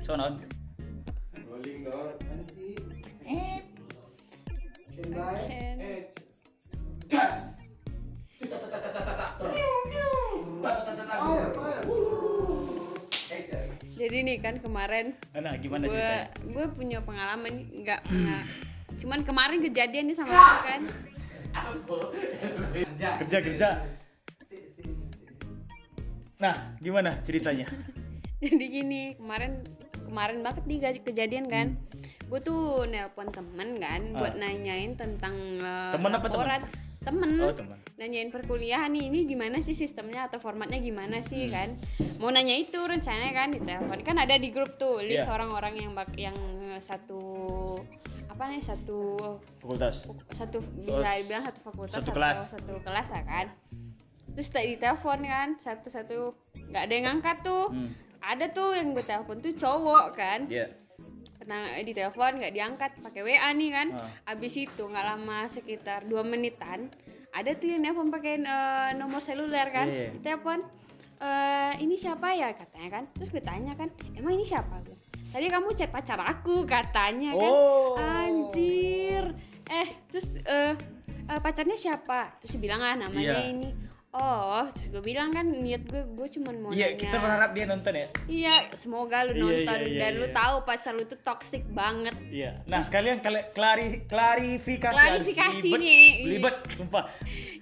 Sound 0.00 0.24
on. 0.24 0.34
Rolling 1.44 1.84
door. 1.84 2.16
MC. 2.24 2.80
Jadi 14.10 14.26
nih 14.26 14.36
kan 14.42 14.58
kemarin 14.58 15.14
Nah, 15.32 15.54
gimana 15.54 15.86
gue 15.86 15.94
ceritanya? 15.94 16.26
gue 16.44 16.66
punya 16.74 16.98
pengalaman 16.98 17.52
nggak 17.72 18.00
pernah 18.02 18.42
cuman 18.98 19.20
kemarin 19.22 19.58
kejadian 19.62 20.10
nih 20.10 20.16
sama 20.18 20.34
gue 20.34 20.58
kan 20.66 20.80
Kerja 23.20 23.38
kerja. 23.40 23.68
Nah, 26.38 26.54
gimana 26.78 27.18
ceritanya? 27.20 27.66
jadi 28.40 28.66
gini 28.66 29.14
kemarin 29.14 29.62
kemarin 30.02 30.40
banget 30.40 30.64
nih 30.64 30.78
kejadian 31.02 31.46
kan 31.46 31.66
gue 32.26 32.40
tuh 32.40 32.82
nelpon 32.84 33.28
temen 33.28 33.78
kan 33.78 34.00
buat 34.12 34.32
Hmm. 34.32 34.42
Ah. 34.42 34.48
nanyain 34.48 34.92
tentang 34.94 35.34
uh, 35.60 35.90
Temen 35.92 36.10
apa 36.10 36.26
laporan 36.26 36.62
temen 36.62 36.89
Oh, 37.12 37.52
teman. 37.52 37.78
nanyain 37.96 38.28
perkuliahan 38.28 38.88
nih 38.88 39.06
ini 39.06 39.24
gimana 39.24 39.58
sih 39.58 39.72
sistemnya 39.72 40.24
atau 40.24 40.38
formatnya 40.38 40.78
gimana 40.78 41.20
sih 41.20 41.44
Hmm. 41.44 41.52
kan 41.52 41.68
mau 42.16 42.28
nanya 42.28 42.54
itu 42.54 42.76
rencananya 42.76 43.32
kan 43.34 43.48
di 43.48 43.58
telepon 43.58 44.00
kan 44.00 44.16
ada 44.16 44.34
di 44.34 44.48
grup 44.48 44.74
tuh 44.74 45.00
list 45.00 45.24
Iya. 45.24 45.30
orang-orang 45.30 45.74
yang 45.76 45.92
bak 45.92 46.08
yang 46.14 46.36
satu 46.78 47.20
apa 48.26 48.48
nih 48.48 48.62
satu 48.62 49.20
Fakultas. 49.58 50.08
satu 50.30 50.58
bisa 50.78 51.10
dibilang 51.14 51.44
satu 51.44 51.60
fakultas 51.62 51.94
satu 51.94 52.10
kelas. 52.10 52.38
satu 52.52 52.72
kelas 52.80 53.08
ya 53.10 53.22
kan 53.22 53.46
terus 54.30 54.48
tak 54.48 54.64
ditelepon 54.64 55.20
kan 55.22 55.48
satu-satu 55.56 56.18
nggak 56.70 56.82
ada 56.82 56.92
yang 56.92 57.04
ngangkat 57.10 57.36
tuh 57.42 57.68
Hmm. 57.68 57.90
ada 58.22 58.48
tuh 58.48 58.72
yang 58.72 58.92
gue 58.92 59.02
telepon 59.02 59.36
tuh 59.38 59.52
cowok 59.52 60.04
kan 60.14 60.40
Iya. 60.46 60.72
Pernah 61.50 61.82
di 61.82 61.90
telepon 61.90 62.38
nggak 62.38 62.54
diangkat 62.54 62.90
pakai 63.02 63.20
WA 63.26 63.50
nih 63.50 63.70
kan. 63.74 63.88
Ah. 63.90 64.30
abis 64.30 64.54
itu 64.54 64.82
nggak 64.86 65.02
lama 65.02 65.50
sekitar 65.50 66.06
dua 66.06 66.22
menitan 66.22 66.86
ada 67.34 67.50
tuh 67.58 67.74
yang 67.74 67.82
telepon 67.82 68.06
pakai 68.06 68.38
eh, 68.38 68.90
nomor 68.94 69.18
seluler 69.18 69.66
kan. 69.74 69.90
Iya, 69.90 69.98
iya. 69.98 70.10
ditelepon 70.14 70.62
"Eh, 71.20 71.72
ini 71.82 71.98
siapa 71.98 72.32
ya? 72.38 72.54
katanya 72.54 73.02
kan. 73.02 73.04
Terus 73.18 73.28
gue 73.34 73.42
tanya 73.42 73.74
kan 73.74 73.90
emang 74.14 74.38
ini 74.38 74.46
siapa? 74.46 74.78
Gue 74.86 74.94
tadi 75.34 75.50
kamu 75.50 75.74
chat 75.74 75.90
pacar 75.90 76.22
aku 76.22 76.62
katanya 76.70 77.34
kan. 77.34 77.50
Oh. 77.50 77.98
anjir. 77.98 79.34
Eh 79.66 79.88
terus 80.06 80.38
eh, 80.46 80.78
eh, 81.26 81.40
pacarnya 81.42 81.74
siapa? 81.74 82.38
Terus 82.38 82.62
bilang 82.62 82.78
lah 82.78 82.94
namanya 82.94 83.42
Iya. 83.42 83.50
ini 83.50 83.89
oh 84.10 84.66
gue 84.66 85.02
bilang 85.02 85.30
kan 85.30 85.46
niat 85.46 85.86
gue 85.86 86.02
gue 86.02 86.28
cuman 86.34 86.54
mau 86.58 86.70
Iya, 86.70 86.98
kita 86.98 87.22
berharap 87.22 87.54
dia 87.54 87.64
nonton 87.66 87.94
ya. 87.94 88.06
Iya, 88.26 88.54
semoga 88.74 89.22
lu 89.22 89.32
Iya, 89.32 89.42
nonton 89.42 89.78
iya, 89.80 89.86
iya, 89.86 90.00
dan 90.02 90.12
lu 90.18 90.26
iya. 90.26 90.34
tahu 90.34 90.54
pacar 90.66 90.92
lu 90.98 91.04
tuh 91.06 91.20
toxic 91.20 91.62
banget. 91.70 92.14
Iya. 92.26 92.62
Nah, 92.66 92.82
sekalian 92.82 93.22
kali- 93.22 93.54
klari 93.54 94.02
klarifikasi. 94.04 94.94
Klarifikasi 94.94 95.68
Libet, 95.68 95.80
nih. 95.80 96.06
Libet, 96.26 96.56
sumpah. 96.74 97.04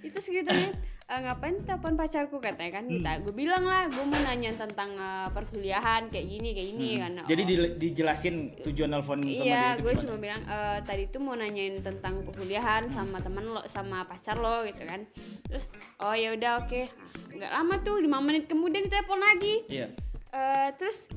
Itu 0.01 0.17
segitunya 0.17 0.73
"Eh, 1.09 1.19
ngapain 1.19 1.57
telepon 1.59 1.93
pacarku 1.95 2.37
katanya 2.37 2.71
kan 2.71 2.85
Hmm. 2.85 2.93
kita 2.95 3.11
gue 3.19 3.33
bilang 3.33 3.63
lah 3.63 3.85
gue 3.85 4.03
mau 4.03 4.21
nanya 4.21 4.53
tentang 4.53 4.93
eh, 4.93 5.27
perkuliahan 5.29 6.05
kayak 6.05 6.27
gini 6.27 6.49
kayak 6.51 6.67
gini 6.69 6.89
kan 6.95 7.11
Hmm. 7.15 7.25
Jadi 7.25 7.41
Oh. 7.41 7.47
di- 7.47 7.73
dijelasin 7.81 8.35
tujuan 8.61 8.89
nelpon 8.89 9.17
sama 9.19 9.41
iya 9.41 9.73
gue 9.75 9.89
cuma 9.95 10.15
bilang 10.15 10.37
"Eh, 10.39 10.79
tadi 10.83 11.03
tuh 11.07 11.17
mau 11.19 11.33
nanyain 11.33 11.77
tentang 11.79 12.21
perkuliahan 12.21 12.87
sama 12.87 13.17
temen 13.19 13.41
lo 13.43 13.65
sama 13.65 14.01
pacar 14.03 14.37
lo 14.37 14.61
gitu 14.63 14.85
kan 14.85 15.01
terus 15.43 15.73
oh 15.97 16.13
ya 16.13 16.31
udah 16.31 16.61
oke 16.61 16.81
Nah, 17.25 17.35
nggak 17.35 17.51
lama 17.53 17.73
tuh 17.79 17.97
lima 17.97 18.17
menit 18.19 18.45
kemudian 18.45 18.83
ditelepon 18.83 19.17
lagi 19.17 19.65
Iya. 19.67 19.89
Eh, 20.29 20.69
terus 20.75 21.09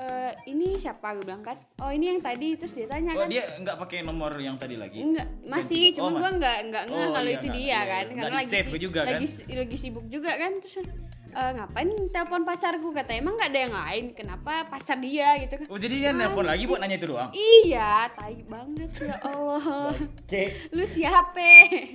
eh, 0.00 0.32
ini 0.46 0.74
siapa 0.74 1.12
gue 1.12 1.22
bilang 1.22 1.40
kan 1.40 1.54
oh 1.78 1.88
ini 1.88 2.08
yang 2.08 2.20
tadi 2.20 2.56
terus 2.56 2.72
dia 2.72 2.86
tanya 2.86 3.12
Oh, 3.12 3.20
kan 3.20 3.28
dia 3.28 3.44
nggak 3.54 3.76
pakai 3.78 3.98
nomor 4.00 4.32
yang 4.34 4.56
tadi 4.56 4.74
lagi. 4.74 4.98
Enggak, 4.98 5.28
masih, 5.44 5.92
cuman 5.92 6.02
oh, 6.02 6.10
gua 6.10 6.20
masih. 6.22 6.34
enggak 6.34 6.56
enggak 6.62 6.84
ngeh 6.86 6.96
Oh, 6.98 7.10
kalau 7.10 7.26
iya, 7.26 7.36
itu 7.36 7.46
enggak, 7.46 7.54
dia 7.54 7.62
iya, 7.62 7.80
kan. 7.80 7.84
iya. 7.84 8.00
Karena 8.00 8.16
Nggak 8.16 8.32
lagi 8.34 8.48
si- 8.48 8.80
juga, 8.80 9.00
kan? 9.00 9.12
lagi 9.12 9.26
lagi 9.54 9.76
sibuk 9.76 10.06
juga 10.08 10.30
kan 10.34 10.52
terus 10.56 10.74
eh, 11.30 11.50
ngapain 11.52 11.88
telepon 12.08 12.42
pacarku 12.42 12.88
kata 12.90 13.12
emang 13.14 13.34
nggak 13.34 13.50
ada 13.50 13.60
yang 13.60 13.74
lain 13.76 14.04
kenapa 14.10 14.52
pacar 14.66 14.98
dia 14.98 15.38
gitu 15.38 15.54
kan 15.56 15.66
Oh, 15.68 15.78
jadi 15.78 15.94
dia 15.96 16.10
nelpon 16.10 16.42
lagi 16.42 16.64
buat 16.64 16.78
nanya 16.78 16.96
itu 16.96 17.06
doang. 17.06 17.30
iya 17.30 18.08
tai 18.10 18.42
banget 18.42 18.90
ya 19.00 19.14
Allah 19.22 19.94
Oke. 19.94 20.42
lu 20.74 20.82
siapa 20.82 21.48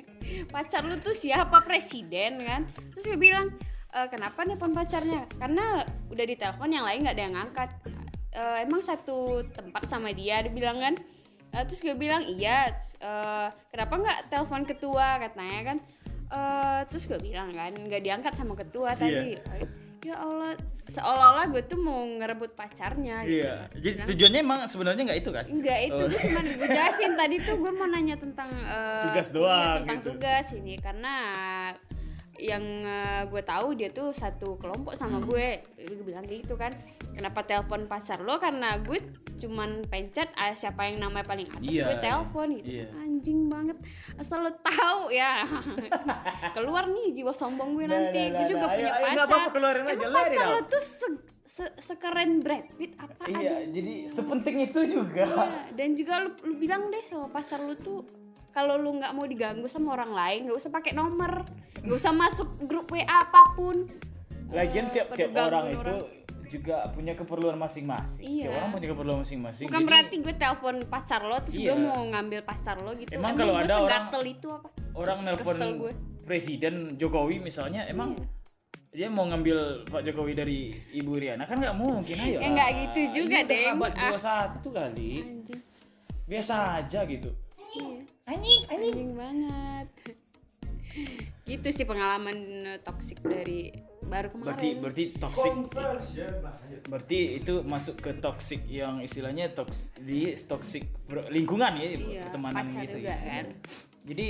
pacar 0.54 0.82
lu 0.82 0.96
tuh 0.98 1.12
siapa 1.14 1.60
presiden 1.62 2.40
kan 2.40 2.62
terus 2.92 3.06
gue 3.06 3.20
bilang 3.20 3.52
"E, 3.96 4.00
kenapa 4.06 4.44
nelpon 4.44 4.70
pacarnya 4.70 5.24
karena 5.36 5.80
udah 6.08 6.26
ditelepon 6.28 6.68
yang 6.68 6.84
lain 6.84 7.00
nggak 7.02 7.16
ada 7.16 7.24
yang 7.24 7.34
ngangkat 7.34 7.70
"E, 8.30 8.44
emang 8.62 8.82
satu 8.82 9.18
tempat 9.50 9.88
sama 9.88 10.12
dia 10.12 10.44
dia 10.44 10.52
bilang 10.52 10.78
kan 10.78 10.94
"E, 11.50 11.58
terus 11.64 11.80
gue 11.80 11.96
bilang 11.96 12.22
iya 12.22 12.76
"E, 13.00 13.12
kenapa 13.70 13.94
nggak 13.96 14.20
telepon 14.28 14.64
ketua 14.64 15.08
katanya 15.18 15.60
kan 15.66 15.78
"E, 16.28 16.40
terus 16.86 17.08
gue 17.08 17.18
bilang 17.18 17.50
kan 17.50 17.72
nggak 17.72 18.04
diangkat 18.04 18.34
sama 18.36 18.54
ketua 18.54 18.92
tadi 18.94 19.40
ya 20.06 20.22
Allah 20.22 20.54
seolah-olah 20.86 21.50
gue 21.50 21.66
tuh 21.66 21.82
mau 21.82 21.98
ngerebut 22.06 22.54
pacarnya 22.54 23.26
gitu 23.26 23.42
Iya. 23.42 23.54
kan. 23.66 23.82
Jadi 23.82 23.96
tujuannya 24.06 24.40
emang 24.40 24.60
sebenarnya 24.70 25.02
nggak 25.02 25.18
itu 25.18 25.32
kan? 25.34 25.46
Enggak 25.50 25.80
itu 25.82 25.98
Oh. 25.98 26.06
gue 26.06 26.20
cuma 26.22 26.40
gue 26.46 26.68
jelasin 26.70 27.12
tadi 27.18 27.36
tuh 27.42 27.56
gue 27.58 27.72
mau 27.74 27.90
nanya 27.90 28.14
tentang 28.14 28.54
eh, 28.54 29.02
Tugas 29.10 29.28
iya, 29.28 29.34
doang 29.34 29.76
tentang 29.82 29.98
gitu. 29.98 30.10
tugas 30.14 30.46
ini 30.54 30.74
karena 30.78 31.14
yang 32.38 32.62
eh, 32.82 33.24
gue 33.26 33.42
tahu 33.42 33.74
dia 33.74 33.88
tuh 33.88 34.10
satu 34.10 34.56
kelompok 34.56 34.92
sama 34.92 35.18
Hmm. 35.18 35.26
gue. 35.26 35.48
Gue 35.78 36.04
bilang 36.04 36.24
kayak 36.24 36.40
gitu 36.42 36.56
kan. 36.56 36.72
Kenapa 37.10 37.42
telepon 37.42 37.86
pacar 37.86 38.20
lo? 38.20 38.36
Karena 38.36 38.78
gue 38.78 39.00
cuman 39.36 39.84
pencet 39.84 40.32
ah, 40.34 40.52
siapa 40.52 40.86
yang 40.86 41.00
namanya 41.02 41.26
paling 41.26 41.48
atas? 41.48 41.64
Iya, 41.66 41.86
gue 41.86 41.98
telepon 42.00 42.48
gitu. 42.56 42.70
iya. 42.74 42.88
anjing 42.98 43.48
banget 43.48 43.78
asal 44.16 44.40
lo 44.40 44.52
tahu 44.54 45.10
ya. 45.10 45.44
Keluar 46.56 46.86
nih 46.86 47.12
jiwa 47.14 47.32
sombong 47.32 47.74
gue 47.74 47.86
Nah, 47.86 48.00
nanti. 48.02 48.22
nah, 48.22 48.32
gue 48.34 48.42
nah, 48.42 48.50
juga 48.50 48.60
nah. 48.62 48.74
punya 48.74 48.86
Ayo, 48.86 48.96
ayo, 48.96 49.06
pacar. 49.06 49.26
apa-apa, 49.26 49.50
keluarin 49.50 49.86
aja, 49.86 49.96
Emang 50.02 50.16
pacar 50.22 50.46
lo 50.50 50.62
tuh 50.66 50.82
se- 50.82 51.22
se- 51.42 51.76
sekeren 51.78 52.32
Brad 52.40 52.66
Pitt? 52.74 52.92
Apa 52.96 53.24
Iya, 53.26 53.56
jadi 53.66 53.94
sepenting 54.06 54.58
itu 54.64 54.80
juga. 54.90 55.26
Iya, 55.26 55.48
dan 55.74 55.90
juga 55.94 56.14
lu, 56.20 56.30
lu 56.44 56.54
bilang 56.56 56.84
deh 56.88 57.04
sama 57.04 57.28
pacar 57.28 57.60
lu 57.60 57.76
tuh 57.76 58.04
kalau 58.56 58.80
lu 58.80 58.96
nggak 58.96 59.12
mau 59.12 59.28
diganggu 59.28 59.68
sama 59.68 59.94
orang 59.94 60.10
lain 60.10 60.40
nggak 60.48 60.58
usah 60.58 60.72
pakai 60.72 60.92
nomor 60.92 61.44
nggak 61.78 61.92
usah 61.94 62.16
masuk 62.16 62.48
grup 62.64 62.88
WA 62.88 63.04
apa 63.04 63.52
pun 63.52 63.84
Lagian 64.48 64.88
Eh, 64.88 64.92
tiap 64.94 65.08
tiap 65.12 65.36
orang 65.36 65.68
gangguin 65.68 65.82
itu 65.82 65.96
juga 66.48 66.86
punya 66.88 67.12
keperluan 67.12 67.58
masing-masing. 67.58 68.22
Iya. 68.22 68.46
Tiap 68.46 68.56
orang 68.56 68.72
punya 68.72 68.88
keperluan 68.88 69.20
masing-masing. 69.20 69.66
bukan 69.66 69.76
jadi 69.76 69.90
berarti 69.90 70.16
gue 70.22 70.36
telepon 70.36 70.76
pacar 70.86 71.22
lo 71.22 71.38
terus 71.42 71.58
gue 71.58 71.66
Iya. 71.66 71.76
mau 71.76 72.00
ngambil 72.06 72.40
pacar 72.42 72.78
lo 72.80 72.92
gitu 72.94 73.10
Emang 73.12 73.34
kalau 73.34 73.54
gue 73.54 73.66
ada 73.66 73.76
orang- 73.76 74.08
itu 74.24 74.48
apa 74.48 74.68
orang 74.94 75.18
nelpon 75.26 75.56
gue. 75.76 75.92
presiden 76.24 76.74
Jokowi 76.96 77.42
misalnya 77.42 77.84
emang 77.86 78.14
dia 78.88 79.10
mau 79.10 79.26
ngambil 79.26 79.84
Pak 79.84 80.02
Jokowi 80.06 80.34
dari 80.34 80.60
Ibu 80.94 81.12
Riana 81.18 81.44
kan 81.44 81.58
nggak 81.58 81.76
mungkin 81.76 82.16
ayo. 82.16 82.40
Ya, 82.40 82.48
nggak 82.48 82.70
gitu 82.80 83.02
juga, 83.20 83.44
Deng. 83.44 83.76
abad 83.76 83.92
Ah. 83.92 84.14
21 84.14 84.70
kali. 84.72 85.12
Biasa 86.24 86.54
aja 86.78 87.04
gitu. 87.04 87.34
iya 87.74 88.05
Anjing, 88.26 88.62
anjing. 88.68 88.92
anjing 88.92 89.12
banget 89.14 89.90
gitu 91.46 91.68
sih 91.70 91.84
pengalaman 91.84 92.34
eh, 92.66 92.80
toksik 92.80 93.20
dari 93.20 93.70
baru 94.02 94.32
kemarin 94.32 94.48
Berarti 94.48 94.70
berarti 94.80 95.04
lanjut. 95.14 96.82
berarti 96.88 97.20
itu 97.36 97.54
masuk 97.62 97.96
ke 98.00 98.12
toxic 98.16 98.62
yang 98.66 98.98
istilahnya 99.00 99.52
toks 99.52 99.94
di 100.00 100.34
toxic 100.40 100.90
ber- 101.06 101.30
lingkungan 101.30 101.76
ya 101.76 101.86
Iya, 101.92 102.22
pertemanan 102.24 102.66
pacar 102.66 102.82
gitu 102.82 102.98
juga 102.98 103.12
ya. 103.12 103.18
kan. 103.20 103.46
Jadi 104.06 104.28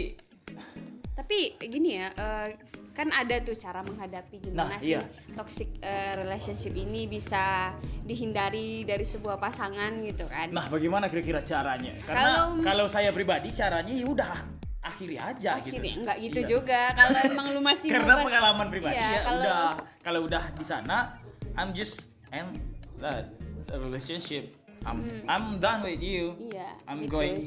tapi 1.15 1.37
gini 1.61 1.89
ya 1.95 2.07
eh, 2.11 2.47
kan 2.95 3.11
ada 3.11 3.35
tuh 3.39 3.53
cara 3.53 3.83
menghadapi 3.83 4.39
gimana 4.39 4.71
Nah, 4.71 4.79
sih 4.79 4.95
iya. 4.95 5.03
toxic 5.35 5.67
eh, 5.79 6.15
relationship 6.15 6.71
ini 6.73 7.05
bisa 7.05 7.75
dihindari 8.01 8.81
dari 8.81 9.03
sebuah 9.03 9.35
pasangan 9.35 9.99
gitu 9.99 10.25
kan 10.25 10.47
nah 10.49 10.65
bagaimana 10.65 11.05
kira-kira 11.05 11.43
caranya? 11.43 11.91
Karena 11.99 12.23
Kalau- 12.23 12.63
kalau, 12.63 12.85
saya 12.87 13.11
pribadi 13.11 13.51
caranya 13.51 13.91
ya 13.91 14.05
udah 14.05 14.33
akhiri 14.79 15.17
aja 15.17 15.57
akhirnya 15.57 15.81
gitu. 15.81 15.99
enggak 15.99 16.17
gitu 16.21 16.39
Iya. 16.39 16.47
juga 16.47 16.79
kalau 16.93 17.19
emang 17.19 17.47
lu 17.51 17.59
masih 17.59 17.89
Karena 17.99 18.13
ber- 18.15 18.25
pengalaman 18.25 18.67
pribadi 18.69 18.95
Iya, 18.95 19.09
ya 19.09 19.19
kalau- 19.19 19.41
udah 19.41 19.59
kalau 19.99 20.19
udah 20.23 20.43
di 20.53 20.63
sana 20.63 20.97
I'm 21.53 21.71
just 21.71 22.15
end 22.31 22.55
that 22.99 23.31
relationship. 23.71 24.55
I'm 24.85 25.01
I'm 25.25 25.57
done 25.57 25.81
with 25.81 25.97
you. 25.97 26.31
Hmm. 26.31 26.47
Iya, 26.47 26.69
I'm 26.85 26.99
gitu. 27.01 27.11
going 27.11 27.41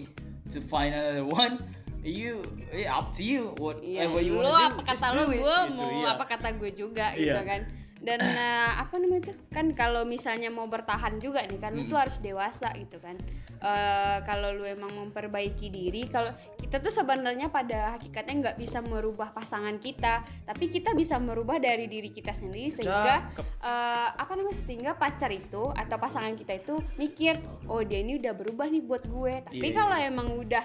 to 0.50 0.58
find 0.60 0.90
another 0.90 1.22
one. 1.22 1.54
You, 2.02 2.40
eh, 2.70 2.86
up 2.86 3.10
to 3.12 3.22
you. 3.22 3.52
Iya, 3.82 4.06
Whatever 4.06 4.20
you 4.22 4.34
lu 4.38 4.46
wanna 4.46 4.48
do, 4.48 4.68
apa 4.70 4.80
just 4.86 5.02
kata 5.02 5.06
it, 5.18 5.26
gue 5.26 5.34
gitu, 5.34 5.74
mau 5.74 5.90
iya. 5.90 6.08
apa 6.14 6.24
kata 6.24 6.48
gue 6.54 6.70
juga 6.72 7.06
Iya. 7.12 7.18
gitu 7.18 7.42
kan 7.42 7.60
dan 7.98 8.20
eh, 8.38 8.72
apa 8.78 8.94
namanya 9.02 9.30
itu 9.30 9.32
kan 9.50 9.66
kalau 9.74 10.06
misalnya 10.06 10.48
mau 10.54 10.70
bertahan 10.70 11.18
juga 11.18 11.42
nih 11.42 11.58
kan 11.58 11.74
lu 11.74 11.90
tuh 11.90 11.98
harus 11.98 12.22
dewasa 12.22 12.70
gitu 12.78 13.02
kan 13.02 13.18
eh, 13.58 14.18
kalau 14.22 14.54
lu 14.54 14.62
emang 14.62 14.90
memperbaiki 14.94 15.66
diri 15.66 16.06
kalau 16.06 16.30
kita 16.62 16.78
tuh 16.78 16.94
sebenarnya 16.94 17.50
pada 17.50 17.98
hakikatnya 17.98 18.34
nggak 18.38 18.56
bisa 18.62 18.78
merubah 18.86 19.34
pasangan 19.34 19.76
kita 19.82 20.22
tapi 20.46 20.70
kita 20.70 20.94
bisa 20.94 21.18
merubah 21.18 21.58
dari 21.58 21.90
diri 21.90 22.14
kita 22.14 22.30
sendiri 22.30 22.70
sehingga 22.70 23.34
eh, 23.58 24.08
apa 24.14 24.32
namanya 24.38 24.54
sehingga 24.54 24.94
pacar 24.94 25.34
itu 25.34 25.66
atau 25.74 25.96
pasangan 25.98 26.38
kita 26.38 26.54
itu 26.54 26.78
mikir 26.96 27.34
oh 27.66 27.82
dia 27.82 27.98
ini 27.98 28.22
udah 28.22 28.32
berubah 28.32 28.70
nih 28.70 28.82
buat 28.86 29.04
gue 29.10 29.34
tapi 29.42 29.58
Iya, 29.68 29.74
kalau 29.74 29.96
emang 29.98 30.38
udah 30.38 30.64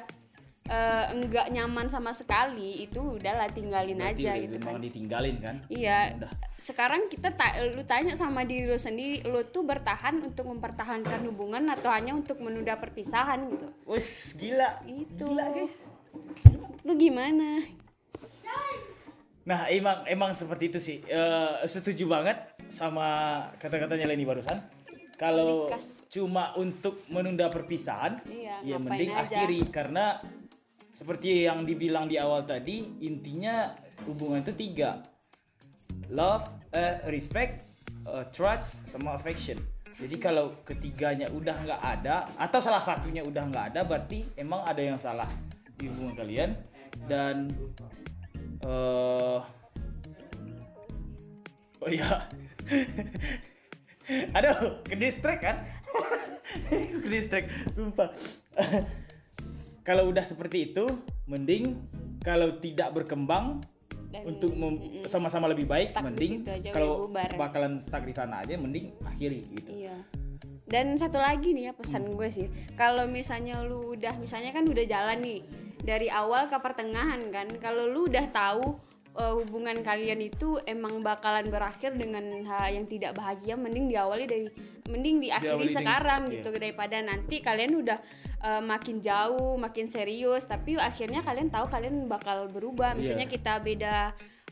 eh, 0.66 1.06
enggak 1.12 1.48
nyaman 1.50 1.88
sama 1.88 2.12
sekali 2.12 2.84
itu 2.84 3.20
udahlah 3.20 3.48
tinggalin 3.48 4.00
Berarti 4.00 4.24
aja 4.24 4.32
gitu 4.40 4.58
kan 4.58 4.80
ditinggalin 4.80 5.38
kan 5.38 5.56
Iya, 5.68 6.16
Udah. 6.16 6.32
sekarang 6.56 7.08
kita 7.08 7.32
ta 7.32 7.52
lu 7.62 7.84
tanya 7.84 8.16
sama 8.16 8.44
diri 8.44 8.66
lu 8.66 8.78
sendiri, 8.78 9.24
lu 9.24 9.44
tuh 9.46 9.62
bertahan 9.62 10.20
untuk 10.20 10.48
mempertahankan 10.48 11.20
hubungan 11.26 11.68
atau 11.68 11.92
hanya 11.92 12.14
untuk 12.14 12.40
menunda 12.40 12.76
perpisahan 12.76 13.48
gitu. 13.50 13.68
wis 13.86 14.34
gila 14.34 14.80
Itu. 14.84 15.28
gila 15.30 15.52
guys 15.52 15.92
Lu 16.84 16.94
gimana? 16.94 17.64
Nah, 19.44 19.68
emang 19.68 20.08
emang 20.08 20.32
seperti 20.32 20.72
itu 20.72 20.80
sih. 20.80 20.98
Eh, 21.04 21.54
setuju 21.66 22.08
banget 22.08 22.38
sama 22.72 23.08
kata-katanya 23.58 24.08
Leni 24.08 24.24
barusan. 24.24 24.56
Kalau 25.14 25.68
cuma 26.10 26.56
untuk 26.56 27.00
menunda 27.08 27.48
perpisahan, 27.48 28.24
Iya, 28.26 28.56
ya 28.66 28.78
mending 28.78 29.12
aja. 29.12 29.20
akhiri 29.22 29.62
karena 29.68 30.20
seperti 30.94 31.50
yang 31.50 31.66
dibilang 31.66 32.06
di 32.06 32.22
awal 32.22 32.46
tadi, 32.46 33.02
intinya 33.02 33.74
hubungan 34.06 34.46
itu 34.46 34.54
tiga. 34.54 35.02
Love, 36.14 36.70
eh, 36.70 37.02
respect, 37.10 37.66
eh, 38.06 38.26
trust, 38.30 38.78
sama 38.86 39.18
affection. 39.18 39.58
Jadi 39.98 40.22
kalau 40.22 40.54
ketiganya 40.62 41.30
udah 41.34 41.58
nggak 41.66 41.82
ada 41.82 42.30
atau 42.38 42.62
salah 42.62 42.82
satunya 42.82 43.26
udah 43.26 43.44
nggak 43.50 43.66
ada, 43.74 43.82
berarti 43.82 44.26
emang 44.38 44.62
ada 44.66 44.82
yang 44.82 44.98
salah 45.02 45.30
di 45.78 45.90
hubungan 45.90 46.16
kalian 46.18 46.50
dan 47.10 47.50
eh 48.64 49.40
oh 51.84 51.90
iya 51.92 52.32
aduh 54.38 54.80
ke 54.88 54.96
distract 54.96 55.42
kan 55.44 55.58
ke 57.04 57.08
distract 57.12 57.48
sumpah 57.76 58.08
kalau 59.84 60.10
udah 60.10 60.24
seperti 60.24 60.72
itu 60.72 60.88
mending 61.28 61.76
kalau 62.24 62.56
tidak 62.58 62.96
berkembang 62.96 63.60
Dan- 64.10 64.26
untuk 64.32 64.56
sama-sama 65.12 65.52
lebih 65.52 65.68
baik 65.68 65.92
mending 66.00 66.48
kalau 66.72 67.12
bakalan 67.36 67.78
stuck 67.84 68.08
di 68.08 68.16
sana 68.16 68.42
aja 68.42 68.56
mending 68.56 68.96
akhiri 69.04 69.44
gitu. 69.52 69.70
Iya. 69.70 69.98
Dan 70.64 70.96
satu 70.96 71.20
lagi 71.20 71.52
nih 71.52 71.70
ya 71.70 71.74
pesan 71.76 72.08
gue 72.16 72.30
sih, 72.32 72.48
kalau 72.80 73.06
misalnya 73.06 73.62
lu 73.62 73.94
udah 73.94 74.16
misalnya 74.18 74.56
kan 74.56 74.64
udah 74.66 74.86
jalan 74.88 75.20
nih 75.20 75.40
dari 75.84 76.08
awal 76.08 76.48
ke 76.48 76.56
pertengahan 76.58 77.20
kan, 77.30 77.52
kalau 77.60 77.92
lu 77.92 78.08
udah 78.08 78.26
tahu 78.32 78.80
eh, 79.14 79.34
hubungan 79.44 79.84
kalian 79.84 80.24
itu 80.24 80.58
emang 80.66 81.04
bakalan 81.04 81.46
berakhir 81.52 81.94
dengan 81.94 82.48
hal 82.48 82.74
yang 82.74 82.88
tidak 82.88 83.14
bahagia, 83.14 83.60
mending 83.60 83.92
diawali 83.92 84.26
dari 84.26 84.48
mending 84.88 85.24
diakhiri 85.24 85.68
Diawali 85.68 85.78
sekarang 85.78 86.22
iya. 86.28 86.34
gitu 86.40 86.50
daripada 86.56 86.98
nanti 87.04 87.36
kalian 87.44 87.74
udah 87.84 88.00
eh, 88.44 88.60
makin 88.62 89.00
jauh, 89.00 89.56
makin 89.56 89.88
serius, 89.88 90.44
tapi 90.44 90.76
akhirnya 90.76 91.20
kalian 91.20 91.48
tahu 91.48 91.66
kalian 91.66 92.06
bakal 92.06 92.46
berubah. 92.48 92.92
Misalnya 92.92 93.24
Iya. 93.24 93.34
kita 93.34 93.54
beda 93.58 93.96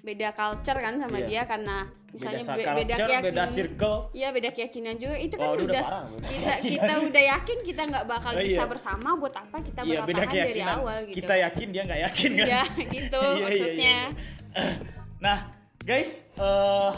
beda 0.01 0.32
culture 0.32 0.75
kan 0.75 0.97
sama 0.97 1.19
Iya. 1.19 1.27
dia 1.27 1.41
karena 1.45 1.86
misalnya 2.10 2.41
beda, 2.41 2.49
be- 2.49 2.58
culture, 2.58 2.80
beda 2.82 2.95
keyakinan 2.97 3.47
circle 3.47 3.97
Iya 4.12 4.27
beda 4.32 4.49
keyakinan 4.49 4.95
juga 4.97 5.15
itu 5.15 5.36
kan 5.38 5.45
Oh, 5.45 5.54
udah 5.54 5.63
udah, 5.63 5.84
parah, 5.84 6.04
beda 6.10 6.25
kita 6.25 6.41
keyakinan. 6.41 6.71
kita 6.73 6.93
udah 7.06 7.23
yakin 7.30 7.58
kita 7.62 7.82
nggak 7.86 8.06
bakal 8.10 8.32
Oh, 8.32 8.41
bisa 8.41 8.49
iya. 8.58 8.65
bersama 8.65 9.10
buat 9.13 9.36
apa 9.38 9.58
kita 9.62 9.80
iya 9.86 9.99
beda 10.01 10.23
dari 10.25 10.62
awal 10.65 10.97
gitu. 11.06 11.15
kita 11.15 11.34
yakin 11.39 11.67
dia 11.69 11.82
nggak 11.86 12.01
yakin 12.04 12.30
kan 12.34 12.47
Iya 12.47 12.63
gitu 12.89 13.21
Iya, 13.21 13.30
iya, 13.30 13.45
maksudnya. 13.45 13.77
iya, 13.77 14.01
iya. 14.49 14.73
nah 15.19 15.38
guys 15.80 16.12
eh 16.34 16.93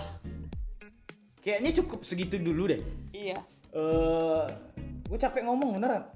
kayaknya 1.42 1.72
cukup 1.76 2.00
segitu 2.02 2.36
dulu 2.38 2.72
deh 2.72 2.80
Iya. 3.12 3.38
eh 3.70 4.44
gue 5.04 5.18
capek 5.20 5.44
ngomong 5.44 5.76
beneran 5.76 6.08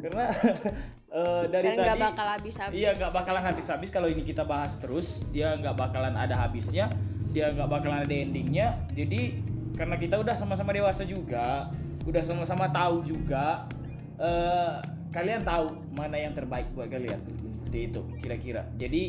karena 0.00 0.26
eh, 1.20 1.42
dari 1.52 1.66
Karena 1.70 1.82
nggak 1.84 1.96
tadi 1.96 2.06
bakal 2.08 2.26
habis-habis. 2.36 2.76
iya 2.76 2.90
nggak 2.96 3.12
bakalan 3.12 3.44
habis-habis. 3.44 3.88
Kalau 3.92 4.08
ini 4.08 4.22
kita 4.24 4.42
bahas 4.42 4.80
terus 4.80 5.28
dia 5.30 5.54
nggak 5.54 5.76
bakalan 5.76 6.14
ada 6.16 6.34
habisnya 6.34 6.88
dia 7.30 7.52
nggak 7.54 7.68
bakalan 7.68 8.02
ada 8.02 8.14
endingnya. 8.14 8.74
Jadi 8.96 9.38
karena 9.76 9.96
kita 9.96 10.18
udah 10.18 10.34
sama-sama 10.34 10.74
dewasa 10.74 11.06
juga 11.06 11.70
udah 12.08 12.22
sama-sama 12.24 12.66
tahu 12.72 13.04
juga 13.04 13.68
eh 14.16 14.80
kalian 15.10 15.44
tahu 15.44 15.74
mana 15.94 16.16
yang 16.16 16.32
terbaik 16.32 16.72
buat 16.72 16.88
kalian. 16.90 17.20
Seperti 17.68 17.78
itu 17.92 18.02
kira-kira. 18.18 18.62
Jadi 18.74 19.02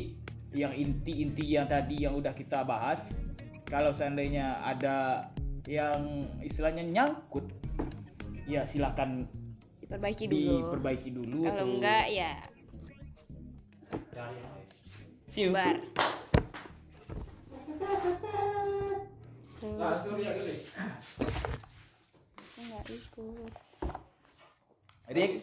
yang 0.52 0.76
inti-inti 0.76 1.56
yang 1.56 1.66
tadi 1.66 2.04
yang 2.04 2.14
udah 2.14 2.36
kita 2.36 2.68
bahas 2.68 3.16
kalau 3.64 3.96
seandainya 3.96 4.60
ada 4.60 5.32
yang 5.64 6.28
istilahnya 6.44 6.84
nyangkut 6.84 7.48
ya 8.44 8.68
silakan 8.68 9.32
Diperbaiki 9.92 10.24
dulu. 10.32 10.56
diperbaiki 10.56 11.10
dulu 11.12 11.40
Kalau 11.44 11.66
enggak 11.68 12.06
ya 12.16 12.32
See 15.28 15.48
you. 15.48 15.52
bar. 15.52 15.80
So, 19.44 19.68
Nah, 19.76 20.00
sorry 20.00 20.24
ya 20.24 20.32
kali. 20.32 20.56
aku 22.40 22.60
nggak 22.62 22.84
ikut. 22.88 23.52
Rick, 25.08 25.34